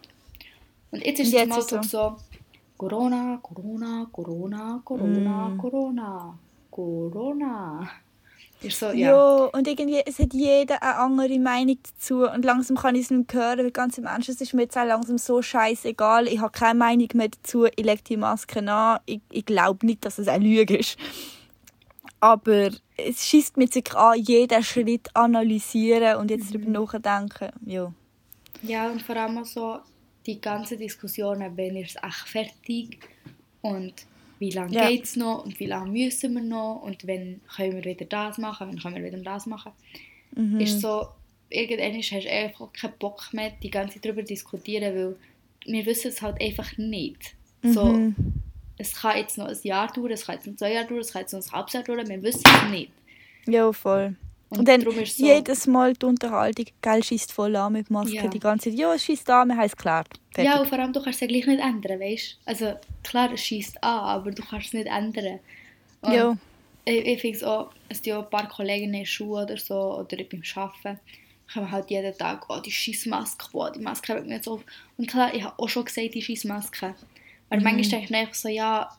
[0.92, 2.16] Und jetzt ist ist Smalltalk so,
[2.78, 5.58] Corona, Corona, Corona, Corona, Mm.
[5.58, 6.40] Corona,
[6.70, 7.90] Corona.
[8.62, 8.94] Ist so, Ja.
[8.94, 9.46] ja.
[9.46, 13.34] und irgendwie, es hat jeder eine andere Meinung dazu und langsam kann ich es nicht
[13.34, 16.78] hören, weil ganz im es ist mir jetzt auch langsam so scheißegal, ich habe keine
[16.78, 20.44] Meinung mehr dazu, ich lege die Maske an, ich, ich glaube nicht, dass es eine
[20.46, 20.98] Lüge ist.
[22.20, 27.92] Aber es schießt mit sich an, jeden Schritt analysieren und jetzt darüber nachdenken, ja.
[28.62, 29.80] Ja, und vor allem so
[30.26, 33.00] die ganzen Diskussionen, wenn ist es echt fertig
[33.62, 33.94] und
[34.40, 34.88] wie lange Ja.
[34.90, 38.38] geht es noch und wie lange müssen wir noch und wenn können wir wieder das
[38.38, 39.72] machen, wenn können wir wieder das machen.
[40.36, 40.60] Mhm.
[40.60, 41.08] Ist so,
[41.50, 45.16] irgendwann hast du einfach keinen Bock mehr, die ganze Zeit darüber zu diskutieren, weil
[45.66, 47.36] wir wissen es halt einfach nicht.
[47.64, 48.16] So, Mhm.
[48.78, 51.14] es kann jetzt noch ein Jahr dauern, es kann jetzt noch zwei Jahre dauern, es
[51.14, 52.92] kann jetzt noch ein halbes Jahr dauern, wir wissen es nicht.
[53.48, 54.16] Ja, voll.
[54.52, 58.28] Und, Und dann so, jedes Mal die Unterhaltung, gell, schießt voll an mit Maske Ja.
[58.28, 58.78] die ganze Zeit.
[58.78, 60.08] Ja, es schießt an, wir haben es geklärt.
[60.34, 60.44] Fertig.
[60.44, 63.42] Ja, und vor allem, du kannst es ja gleich nicht ändern, weißt Also, klar, es
[63.46, 65.40] schießt an, aber du kannst es nicht ändern.
[66.02, 66.38] Und ja.
[66.84, 69.76] Ich, ich finde es auch, es auch ein paar Kollegen in der Schule oder so,
[70.00, 71.00] oder beim Arbeiten,
[71.54, 74.66] kommen halt jeden Tag, oh, die Scheissmaske, boah, die Maske hört mir jetzt auf.
[74.98, 76.96] Und klar, ich habe auch schon gesagt, die Scheissmaske.
[77.50, 77.64] Aber Mhm.
[77.64, 78.90] manchmal denke ich so, ja,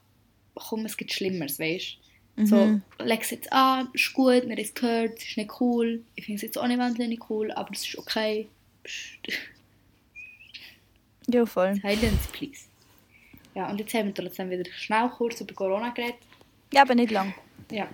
[0.55, 2.02] komm, es gibt Schlimmeres, weißt So,
[2.37, 2.83] Mhm.
[2.99, 6.03] leg es jetzt an, ist gut, wir haben es gehört, es ist nicht cool.
[6.15, 8.49] Ich finde es jetzt auch nicht wahnsinnig cool, aber es ist okay.
[8.85, 9.19] Psst.
[11.29, 11.75] Ja, voll.
[11.77, 12.63] Silence, please.
[13.55, 16.17] Ja, und jetzt haben wir trotzdem wieder schnell kurz über Corona geredet.
[16.73, 17.35] Ja, aber nicht lang.
[17.71, 17.89] Ja,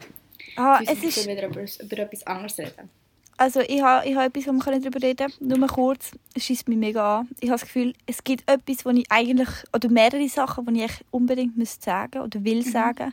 [0.57, 2.89] Ah, es müssen ist, wieder über, über etwas anderes reden.
[3.37, 5.49] also ich habe ich ha etwas, wo wir darüber reden können.
[5.49, 7.29] Nur mal kurz, es schießt mich mega an.
[7.41, 10.93] Ich habe das Gefühl, es gibt etwas, wo ich eigentlich, oder mehrere Sachen, die ich
[11.11, 13.13] unbedingt müsste sagen oder will sagen.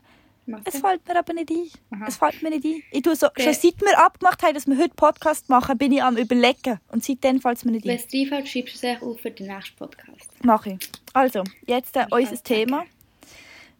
[0.65, 1.69] Es fällt mir aber nicht ein.
[1.91, 2.05] Aha.
[2.07, 2.83] Es fällt mir nicht ein.
[2.91, 6.03] Ich tue so, schon seit wir abgemacht haben, dass wir heute Podcast machen, bin ich
[6.03, 6.79] am überlegen.
[6.89, 8.03] Und seitdem fällt es mir nicht Wenn ein.
[8.07, 10.43] es reinfällt, schreibst du es auf für den nächsten Podcast.
[10.43, 10.89] Mache ich.
[11.13, 12.85] Also, jetzt äh, unser Thema.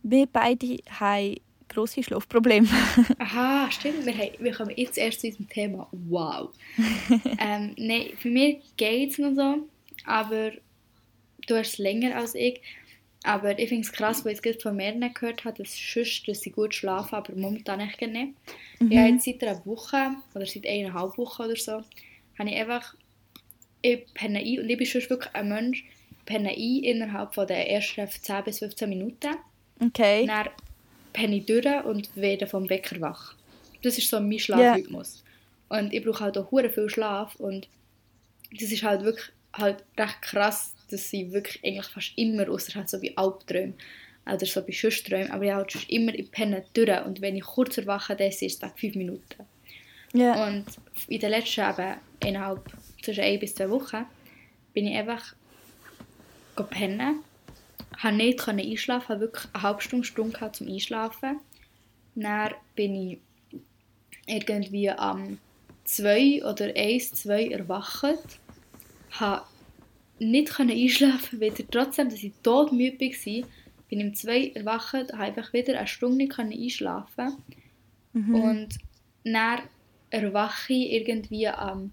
[0.02, 1.36] Wir beide haben
[1.70, 2.68] grosse Schlafprobleme.
[3.20, 4.06] Aha, stimmt.
[4.06, 5.88] Wir, haben, wir kommen jetzt erst zu unserem Thema.
[5.92, 6.50] Wow.
[7.40, 9.68] ähm, Nein, für mich geht es noch so,
[10.06, 10.52] aber
[11.48, 12.62] du hast es länger als ich.
[13.26, 16.42] Aber ich finde es krass, weil ich es von mehreren gehört habe, dass, sonst, dass
[16.42, 18.00] sie gut schlafen, aber momentan nicht.
[18.00, 21.82] Ich habe jetzt seit einer Woche oder seit eineinhalb Wochen oder so,
[22.38, 22.94] habe ich einfach,
[23.82, 27.48] ich penne ein und ich bin sonst wirklich ein Mensch, ich penne ein innerhalb von
[27.48, 29.36] der ersten 10 bis 15 Minuten.
[29.84, 30.28] Okay.
[30.28, 30.50] Dann
[31.12, 33.34] penne ich durch und werde vom Wecker wach.
[33.82, 35.24] Das ist so mein Schlafrhythmus.
[35.70, 37.68] Und ich brauche halt auch hure viel Schlaf und
[38.52, 42.90] das ist halt wirklich halt recht krass, dass ich wirklich eigentlich fast immer, außer halt
[42.90, 43.76] so bei Albträumen
[44.26, 47.44] oder so bei Schussträumen, aber ich halt sonst immer ich penne durch und wenn ich
[47.44, 49.46] kurz erwache, dann ist es dann 5 Minuten.
[50.14, 50.48] Ja.
[50.48, 50.66] Und
[51.08, 52.62] in den letzten eben innerhalb
[53.04, 54.06] zwischen ein bis zwei Wochen
[54.74, 55.36] bin ich einfach
[56.70, 57.20] pennen,
[57.98, 61.40] habe nicht können einschlafen, habe wirklich eine halbe Stunde, Stunde gehabt zum Einschlafen.
[62.16, 63.20] Dann bin ich
[64.26, 65.38] irgendwie am
[65.84, 68.40] 2 oder 1, 2 erwacht,
[69.12, 69.46] habe
[70.20, 73.48] nicht können einschlafen, wieder trotzdem, dass ich todmüde war,
[73.90, 77.38] bin ich um 2 erwacht, habe einfach wieder eine Stunde nicht können einschlafen
[78.14, 78.70] und
[79.26, 79.60] dann
[80.10, 81.92] erwache ich irgendwie am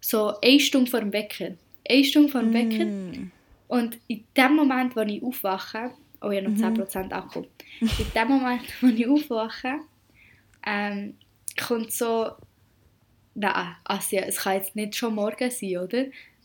[0.00, 1.54] so eine Stunde vor dem Wecker.
[1.88, 2.84] Eine Stunde vor dem Wecker.
[2.84, 3.32] Mm.
[3.68, 7.42] Und in dem Moment, wo ich aufwache, oh ja, noch 10% Akku.
[7.80, 9.80] In dem Moment, wo ich aufwache,
[10.64, 11.14] ähm,
[11.66, 12.32] kommt so,
[13.34, 16.04] nein, Asia, es kann jetzt nicht schon morgen sein, oder?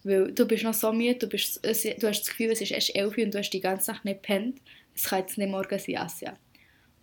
[0.09, 2.95] Weil du bist noch so müde, du, bist, du hast das Gefühl, es ist erst
[2.95, 4.59] 11 Uhr und du hast die ganze Nacht nicht gepennt.
[4.95, 6.35] Es kann jetzt nicht morgen sein, Asia.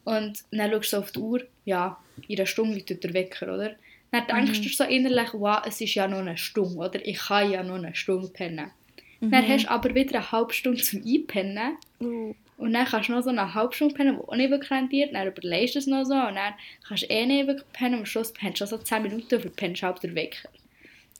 [0.04, 3.76] Und dann schaust du auf die Uhr, ja, in einer Stunde läutet der Wecker, oder?
[4.11, 7.07] Dann denkst du so innerlich, wow, es ist ja noch eine Stunde, oder?
[7.07, 8.70] Ich kann ja noch eine Stunde pennen.
[9.20, 11.76] Dann hast du aber wieder eine halbe Stunde zum Einpennen.
[12.00, 12.34] Uh.
[12.59, 15.14] Und dann kannst du noch so eine halbe Stunde pennen, die auch nicht wirklich rentiert.
[15.14, 16.14] Dann überlegst du es noch so.
[16.14, 16.54] Und dann
[16.86, 17.94] kannst du eh nicht wirklich pennen.
[17.94, 20.48] Am Schluss pennst du schon so 10 Minuten und pennst halt den Wecker.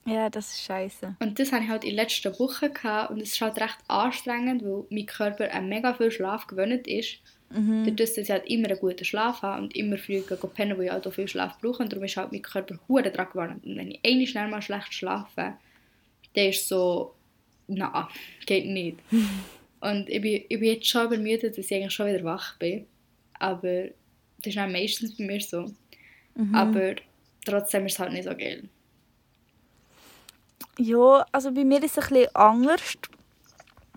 [0.07, 1.17] Ja, das ist scheiße.
[1.19, 2.73] Und das hatte ich halt in den letzten Wochen.
[2.73, 3.11] Gehabt.
[3.11, 7.17] Und es ist halt recht anstrengend, weil mein Körper an mega viel Schlaf gewöhnt ist.
[7.49, 7.83] Mhm.
[7.85, 10.85] Dadurch, dass ich halt immer einen guten Schlaf habe und immer früh gehen pennen, weil
[10.85, 11.83] ich halt auch viel Schlaf brauche.
[11.83, 13.65] Und darum ist halt mein Körper hure daran gewöhnt.
[13.65, 15.55] Und wenn ich einmal schnell mal schlecht schlafe,
[16.33, 17.13] dann ist so,
[17.67, 18.07] na,
[18.45, 18.99] geht nicht.
[19.81, 22.87] Und ich bin, ich bin jetzt schon übermüdet, dass ich eigentlich schon wieder wach bin.
[23.39, 23.89] Aber
[24.37, 25.69] das ist dann meistens bei mir so.
[26.53, 26.95] Aber
[27.45, 28.63] trotzdem ist es halt nicht so geil.
[30.79, 32.81] Ja, also bei mir ist es ein bisschen anders.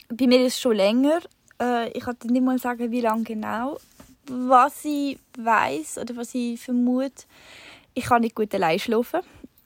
[0.09, 1.21] Bei mir ist es schon länger.
[1.61, 3.79] Äh, ich kann dir nicht mal sagen, wie lange genau.
[4.27, 7.25] Was ich weiß oder was ich vermute,
[7.93, 9.21] ich kann nicht gut allein schlafen.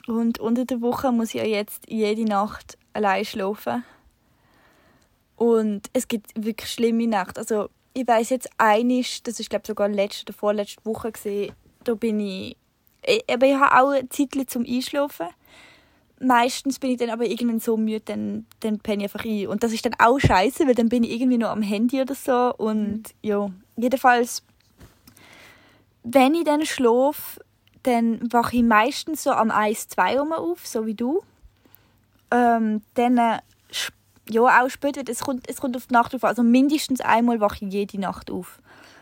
[0.08, 3.84] Und unter der Woche muss ich ja jetzt jede Nacht allein schlafen.
[5.36, 7.40] Und es gibt wirklich schlimme Nächte.
[7.40, 11.54] Also ich weiß jetzt einisch, das ist glaube sogar letzte oder vorletzte Woche gesehen.
[11.84, 12.56] Da bin ich,
[13.06, 15.28] ich, aber ich habe auch Zeit zum Einschlafen
[16.24, 19.46] meistens bin ich dann aber irgendwann so müde, dann, dann penne ich einfach ein.
[19.48, 22.14] Und das ist dann auch scheiße, weil dann bin ich irgendwie noch am Handy oder
[22.14, 22.54] so.
[22.56, 24.42] Und ja, jedenfalls,
[26.02, 27.40] wenn ich dann schlafe,
[27.82, 31.22] dann wache ich meistens so am 1, 2 Uhr auf, so wie du.
[32.30, 33.38] Ähm, dann, äh,
[34.30, 36.24] ja, auch später, es kommt, es kommt auf die Nacht auf.
[36.24, 38.60] Also mindestens einmal wache ich jede Nacht auf.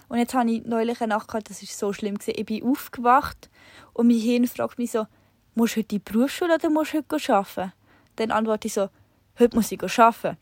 [0.09, 2.19] Und jetzt habe ich neulich eine Nacht gehabt, das war so schlimm.
[2.19, 2.35] Gewesen.
[2.37, 3.49] Ich bin aufgewacht
[3.95, 5.07] und mein Hirn fragt mich so,
[5.55, 7.73] musst du heute in die Berufsschule oder musst du heute arbeiten?
[8.17, 8.89] Dann antworte ich so,
[9.39, 10.37] heute muss ich arbeiten.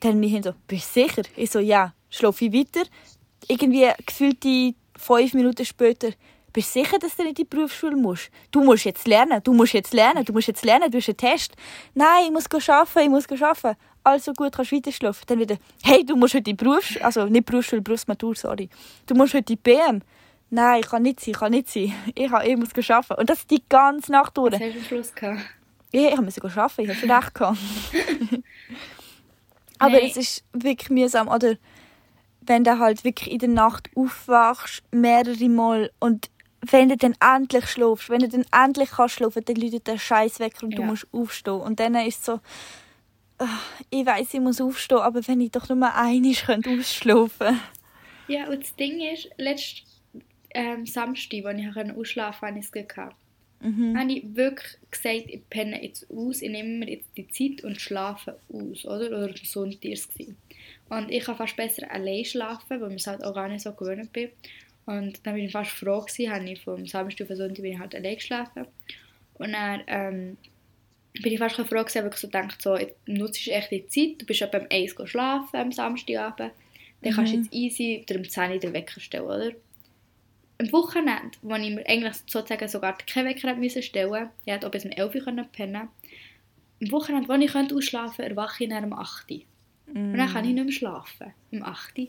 [0.00, 1.22] Dann Hirn so, bist du sicher?
[1.36, 2.88] Ich so, ja, schlafe ich weiter.
[3.48, 6.10] Irgendwie gefühlte fünf Minuten später,
[6.52, 8.30] bist du sicher, dass du nicht in die Berufsschule musst?
[8.50, 11.16] Du musst jetzt lernen, du musst jetzt lernen, du musst jetzt lernen, du hast einen
[11.18, 11.54] Test.
[11.94, 13.76] Nein, ich muss arbeiten, ich muss arbeiten.
[14.02, 15.24] Also gut, kannst du weiter schlafen.
[15.26, 18.70] Dann wieder, hey, du musst heute in die Berufsschule, also nicht Berufsschule, Berufsmatur, sorry.
[19.04, 20.02] Du musst heute in die BM.
[20.50, 21.92] Nein, kann nicht sein, kann nicht sein.
[22.14, 23.20] Ich, habe, ich muss arbeiten.
[23.20, 24.52] Und das die ganze Nacht durch.
[24.54, 25.40] Was hast du am Schluss gehabt?
[25.92, 27.58] Ja, ich musste arbeiten, ich habe schon recht gehabt.
[29.78, 30.06] Aber Nein.
[30.06, 31.28] es ist wirklich mühsam.
[31.28, 31.56] Oder
[32.40, 36.30] wenn du halt wirklich in der Nacht aufwachst, mehrere Mal und
[36.62, 40.40] wenn du dann endlich schläfst, wenn du dann endlich kannst schlafen, dann läutet der Scheiß
[40.40, 40.86] weg und du Ja.
[40.88, 41.60] musst aufstehen.
[41.60, 42.40] Und dann ist es so,
[43.38, 43.46] ah,
[43.90, 47.60] ich weiß, ich muss aufstehen, aber wenn ich doch nur einmal könnte ausschlafen
[48.26, 49.85] Ja, und das Ding ist, letzten
[50.56, 53.16] ähm, Samstag, als ich ausschlafen habe ich es gehabt.
[53.60, 53.98] Mhm.
[53.98, 57.80] habe ich wirklich gesagt, ich penne jetzt aus, ich nehme mir jetzt die Zeit und
[57.80, 59.06] schlafe aus, oder?
[59.08, 60.08] Oder am Sonntag war es.
[60.90, 63.72] Und ich kann fast besser allein schlafen, weil ich es halt auch gar nicht so
[63.72, 64.28] gewöhnt bin.
[64.84, 67.72] Und dann bin ich fast froh gewesen, habe ich vom Samstag auf den Sonntag bin
[67.72, 68.66] ich halt allein geschlafen.
[69.34, 70.36] Und dann ähm,
[71.22, 73.86] bin ich fast froh gewesen, weil ich so gedacht, so, jetzt nutzt du echt die
[73.88, 76.52] Zeit, du bist ja beim 1 Uhr schlafen am Samstagabend,
[77.02, 77.42] dann kannst du Mhm.
[77.44, 79.52] jetzt easy oder um 10 Uhr den Wecker stellen, oder?
[80.58, 84.70] Am Wochenende, wo ich mir eigentlich sozusagen sogar keinen Wecker müssen stellen ich hätte auch
[84.70, 85.88] bis um 11 Uhr können pennen
[86.82, 89.40] Am Wochenende, wo ich könnte ausschlafen könnte, erwache ich dann um 8 Uhr.
[89.88, 92.08] Und dann kann ich nicht mehr schlafen, um 8 Uhr.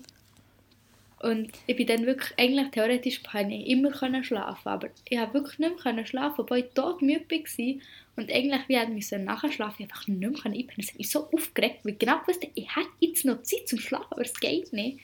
[1.19, 5.33] Und ich bin dann wirklich, eigentlich theoretisch hätte ich immer können schlafen aber ich habe
[5.33, 7.75] wirklich nicht mehr können schlafen, obwohl ich todmüde war.
[8.15, 10.87] Und eigentlich, wie ich musste nachher schlafen, ich einfach nicht mehr können einpennen.
[10.87, 14.11] Hat mich so aufgeregt, weil ich genau wusste, ich hätte jetzt noch Zeit zum Schlafen,
[14.11, 14.99] aber es geht nicht.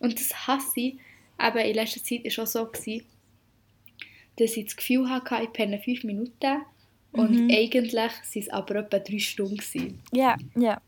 [0.00, 0.94] Und das hasse ich.
[1.38, 3.06] Aber in letzter Zeit war es auch so, gewesen,
[4.36, 6.62] dass ich das Gefühl hatte, ich penne 5 Minuten.
[7.12, 7.50] Und Mhm.
[7.50, 10.02] eigentlich waren es aber etwa 3 Stunden.
[10.12, 10.80] Ja, ja.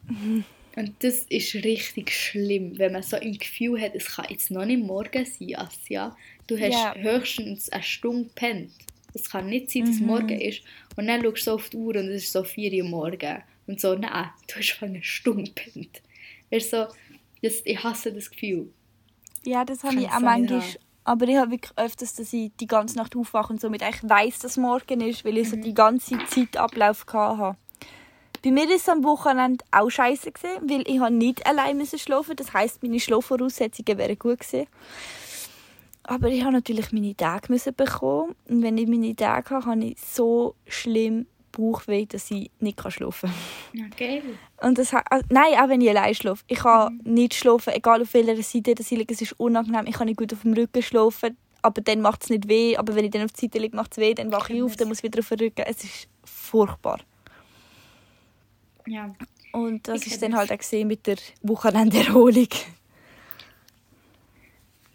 [0.77, 4.65] Und das ist richtig schlimm, wenn man so im Gefühl hat, es kann jetzt noch
[4.65, 6.17] nicht morgen sein, Asja.
[6.47, 6.95] Du hast Ja.
[6.95, 8.73] höchstens eine Stunde gepennt.
[9.15, 10.07] Es kann nicht sein, dass es Mhm.
[10.07, 10.63] morgen ist.
[10.97, 13.43] Und dann schaust du so auf die Uhr und es ist so 4 Uhr morgen.
[13.67, 16.03] Und so, nein, du hast schon eine Stunde gepennt.
[16.51, 16.95] Weißt du, so,
[17.43, 18.73] das, ich hasse das Gefühl.
[19.45, 20.61] Ja, das habe ich auch manchmal.
[20.61, 20.77] haben.
[21.05, 24.39] Aber ich habe wirklich öfters, dass ich die ganze Nacht aufwache und somit eigentlich weiss,
[24.39, 25.51] dass morgen ist, weil ich Mhm.
[25.51, 27.57] so die ganze Zeitablauf hatte.
[28.43, 31.99] Bei mir war es am Wochenende auch scheiße, gewesen, weil ich habe nicht allein müssen
[31.99, 34.67] schlafen Das heisst, meine Schlafvoraussetzungen wären gut gewesen.
[36.05, 38.35] Aber ich habe natürlich meine Tage müssen bekommen.
[38.49, 43.31] Und wenn ich meine Tage habe, habe ich so schlimm Bauchweh, dass ich nicht schlafen
[43.73, 43.91] kann.
[43.97, 44.23] Geil.
[44.61, 46.45] Und das, also, nein, auch wenn ich allein schlafe.
[46.49, 49.13] Ich kann nicht schlafen, egal auf welcher Seite das ich liege.
[49.13, 49.87] Es ist unangenehm.
[49.87, 52.77] Ich kann nicht gut auf dem Rücken schlafen, aber dann macht es nicht weh.
[52.77, 54.15] Aber wenn ich dann auf der Seite liege, macht es weh.
[54.15, 55.65] Dann wache ich auf, dann muss ich wieder auf den Rücken.
[55.67, 57.01] Es ist furchtbar.
[58.87, 59.15] Ja.
[59.53, 62.49] Und das Ich ist dann halt auch gesehen mit der Wochenenderholung.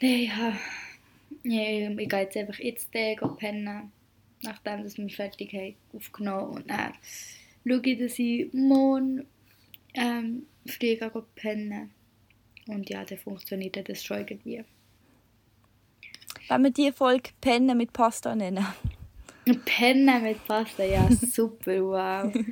[0.01, 0.53] Nee, ja.
[1.43, 1.89] ja.
[1.89, 3.91] Ich gehe jetzt einfach jetzt pennen,
[4.41, 6.93] nachdem dass wir fertig haben aufgenommen und dann
[7.65, 9.25] schaue ich, dass ich morgen
[9.93, 10.97] ähm, früh
[11.35, 11.91] pennen
[12.67, 14.63] und ja, dann funktioniert das schon irgendwie.
[16.47, 18.65] Wenn wir diese Folge Pennen mit Pasta nennen.
[19.65, 22.33] Pennen mit Pasta, ja super, wow.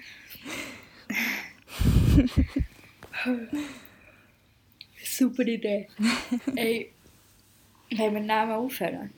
[5.04, 5.88] super Idee.
[6.56, 6.92] Ey,
[7.92, 9.12] wollen wir Namen aufhören?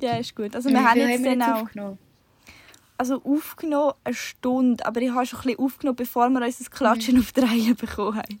[0.00, 0.54] Ja, ist gut.
[0.54, 1.98] Also wir haben jetzt dann auch aufgenommen?
[2.96, 7.14] also aufgenommen eine Stunde, aber ich habe schon ein bisschen aufgenommen, bevor wir unser Klatschen
[7.14, 7.20] Mhm.
[7.20, 8.40] auf die Reihe bekommen haben.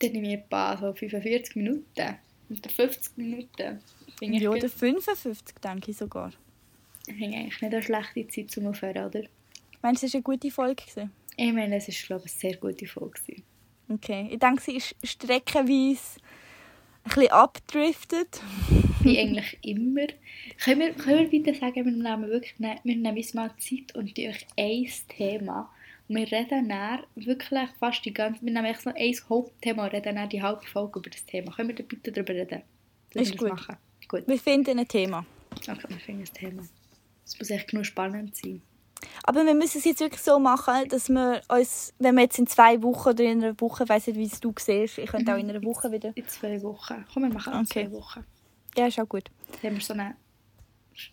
[0.00, 1.84] Dann nehme ich etwa so 45 Minuten.
[2.50, 3.80] Oder 50 Minuten.
[4.18, 6.32] Finde Ja, oder 55, denke ich sogar.
[7.04, 9.22] finde ich eigentlich nicht eine schlechte Zeit zum Aufhören, oder?
[9.82, 10.82] Meinst du, es war eine gute Folge?
[10.84, 11.12] Gewesen?
[11.36, 13.20] Ich meine, es war, glaube ich, eine sehr gute Folge.
[13.20, 13.42] gewesen.
[13.88, 14.28] Okay.
[14.30, 16.20] Ich denke, sie ist streckenweise
[17.04, 18.40] bisschen abgedriftet.
[19.02, 20.06] Wie eigentlich immer.
[20.62, 23.94] Können wir, können wir bitte sagen, wir nehmen wirklich ne, wir nehmen uns mal Zeit
[23.94, 25.70] und euch ein Thema.
[26.08, 29.92] Und wir reden dann wirklich fast die ganze wir nehmen echt so ein Hauptthema und
[29.92, 31.52] reden dann die halbe Folge über das Thema.
[31.52, 32.62] Können wir da bitte darüber reden?
[33.12, 33.50] Dass Ist das gut.
[33.50, 33.76] machen?
[34.08, 34.26] Gut.
[34.26, 35.24] Wir finden ein Thema.
[35.52, 36.62] Okay, wir finden das Thema.
[37.24, 38.60] Es muss echt genug spannend sein.
[39.24, 42.46] Aber wir müssen es jetzt wirklich so machen, dass wir uns, wenn wir jetzt in
[42.46, 45.32] zwei Wochen oder in einer Woche, ich weiss nicht, wie es du siehst, ich könnte
[45.34, 46.12] auch in einer Woche wieder.
[46.14, 47.04] In zwei Wochen.
[47.12, 47.86] Komm, wir machen in Okay.
[47.86, 48.24] zwei Wochen.
[48.76, 49.30] Ja, ist auch gut.
[49.62, 50.16] Dann haben wir so eine...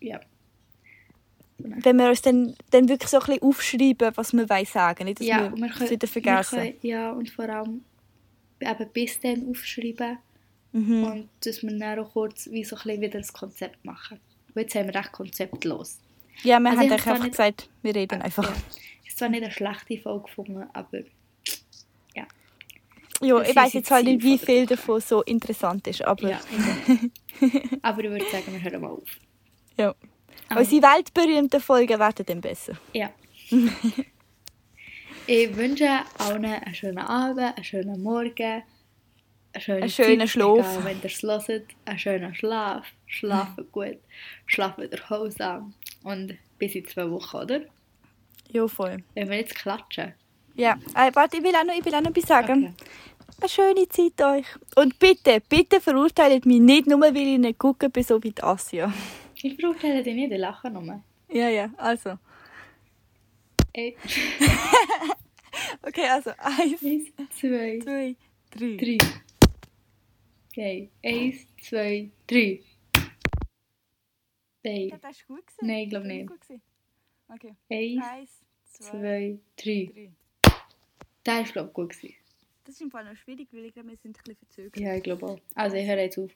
[0.02, 0.20] Ja.
[1.60, 5.20] Wenn wir uns dann, dann wirklich so ein bisschen aufschreiben, was wir wollen sagen, nicht,
[5.20, 6.60] dass ja, wir wir es können, wieder vergessen.
[6.60, 7.84] Können, ja, und vor allem
[8.60, 10.20] eben bis dann aufschreiben
[10.74, 11.04] Mhm.
[11.06, 14.20] und dass wir dann auch kurz wie so ein bisschen wieder das Konzept machen.
[14.54, 16.00] Und jetzt haben wir recht konzeptlos.
[16.44, 18.26] Ja, wir Also haben euch einfach nicht- gesagt, wir reden Ja.
[18.26, 18.52] einfach.
[19.06, 21.00] Ist zwar nicht eine schlechte Folge gefunden, aber
[23.20, 26.40] Ja, Das ich weiß jetzt halt nicht, wie viel davon so interessant ist, aber ja.
[27.82, 29.10] aber ich würde sagen, wir hören mal auf.
[29.78, 29.96] ja.
[30.50, 30.60] Ah.
[30.60, 32.74] Unsere weltberühmten Folgen werden dann besser.
[32.94, 33.10] Ja.
[35.26, 38.62] ich wünsche allen einen schönen Abend, einen schönen Morgen,
[39.54, 40.58] einen schönen, Einen schönen Schlaf.
[40.60, 42.86] egal, wenn ihr es hört, einen schönen Schlaf.
[43.08, 43.98] Schlafen gut,
[44.46, 45.74] schlafen erholsam.
[46.04, 47.62] Und bis in zwei Wochen, oder?
[48.52, 49.04] Ja, voll.
[49.14, 50.14] Wenn wir jetzt klatschen.
[50.56, 52.74] Ja, äh, warte, ich will auch noch, ich will auch noch etwas sagen.
[52.80, 52.90] Okay.
[53.40, 54.46] Eine schöne Zeit euch.
[54.76, 58.42] Und bitte, bitte verurteilt mich nicht, nur weil ich nicht gucken bin, so wie die
[58.42, 58.92] Asia.
[59.36, 61.04] Ich verurteile dich nicht, ich lache nur.
[61.30, 62.18] Ja, ja, also.
[63.74, 63.96] Ey.
[65.82, 67.08] Okay, also eins, Eins,
[67.40, 68.16] zwei, zwei,
[68.52, 68.78] drei.
[68.78, 68.98] drei.
[70.52, 70.90] Okay.
[71.04, 72.62] Eins, zwei, drei.
[74.68, 74.90] Nein.
[74.90, 75.68] Ja, das ist gut gewesen.
[75.68, 76.28] Nein, ich glaube nicht.
[76.28, 76.62] gut gewesen.
[77.30, 77.56] Okay.
[77.70, 79.92] Eins, Eins, zwei, zwei, drei.
[79.94, 80.12] drei.
[81.24, 82.16] Das ist, glaube ich, gut gewesen.
[82.64, 84.78] Das ist im Fall noch schwierig, weil ich glaube, wir sind ein bisschen verzögert.
[84.78, 85.40] Ja, ich glaube auch.
[85.56, 86.32] Also, ich höre jetzt auf.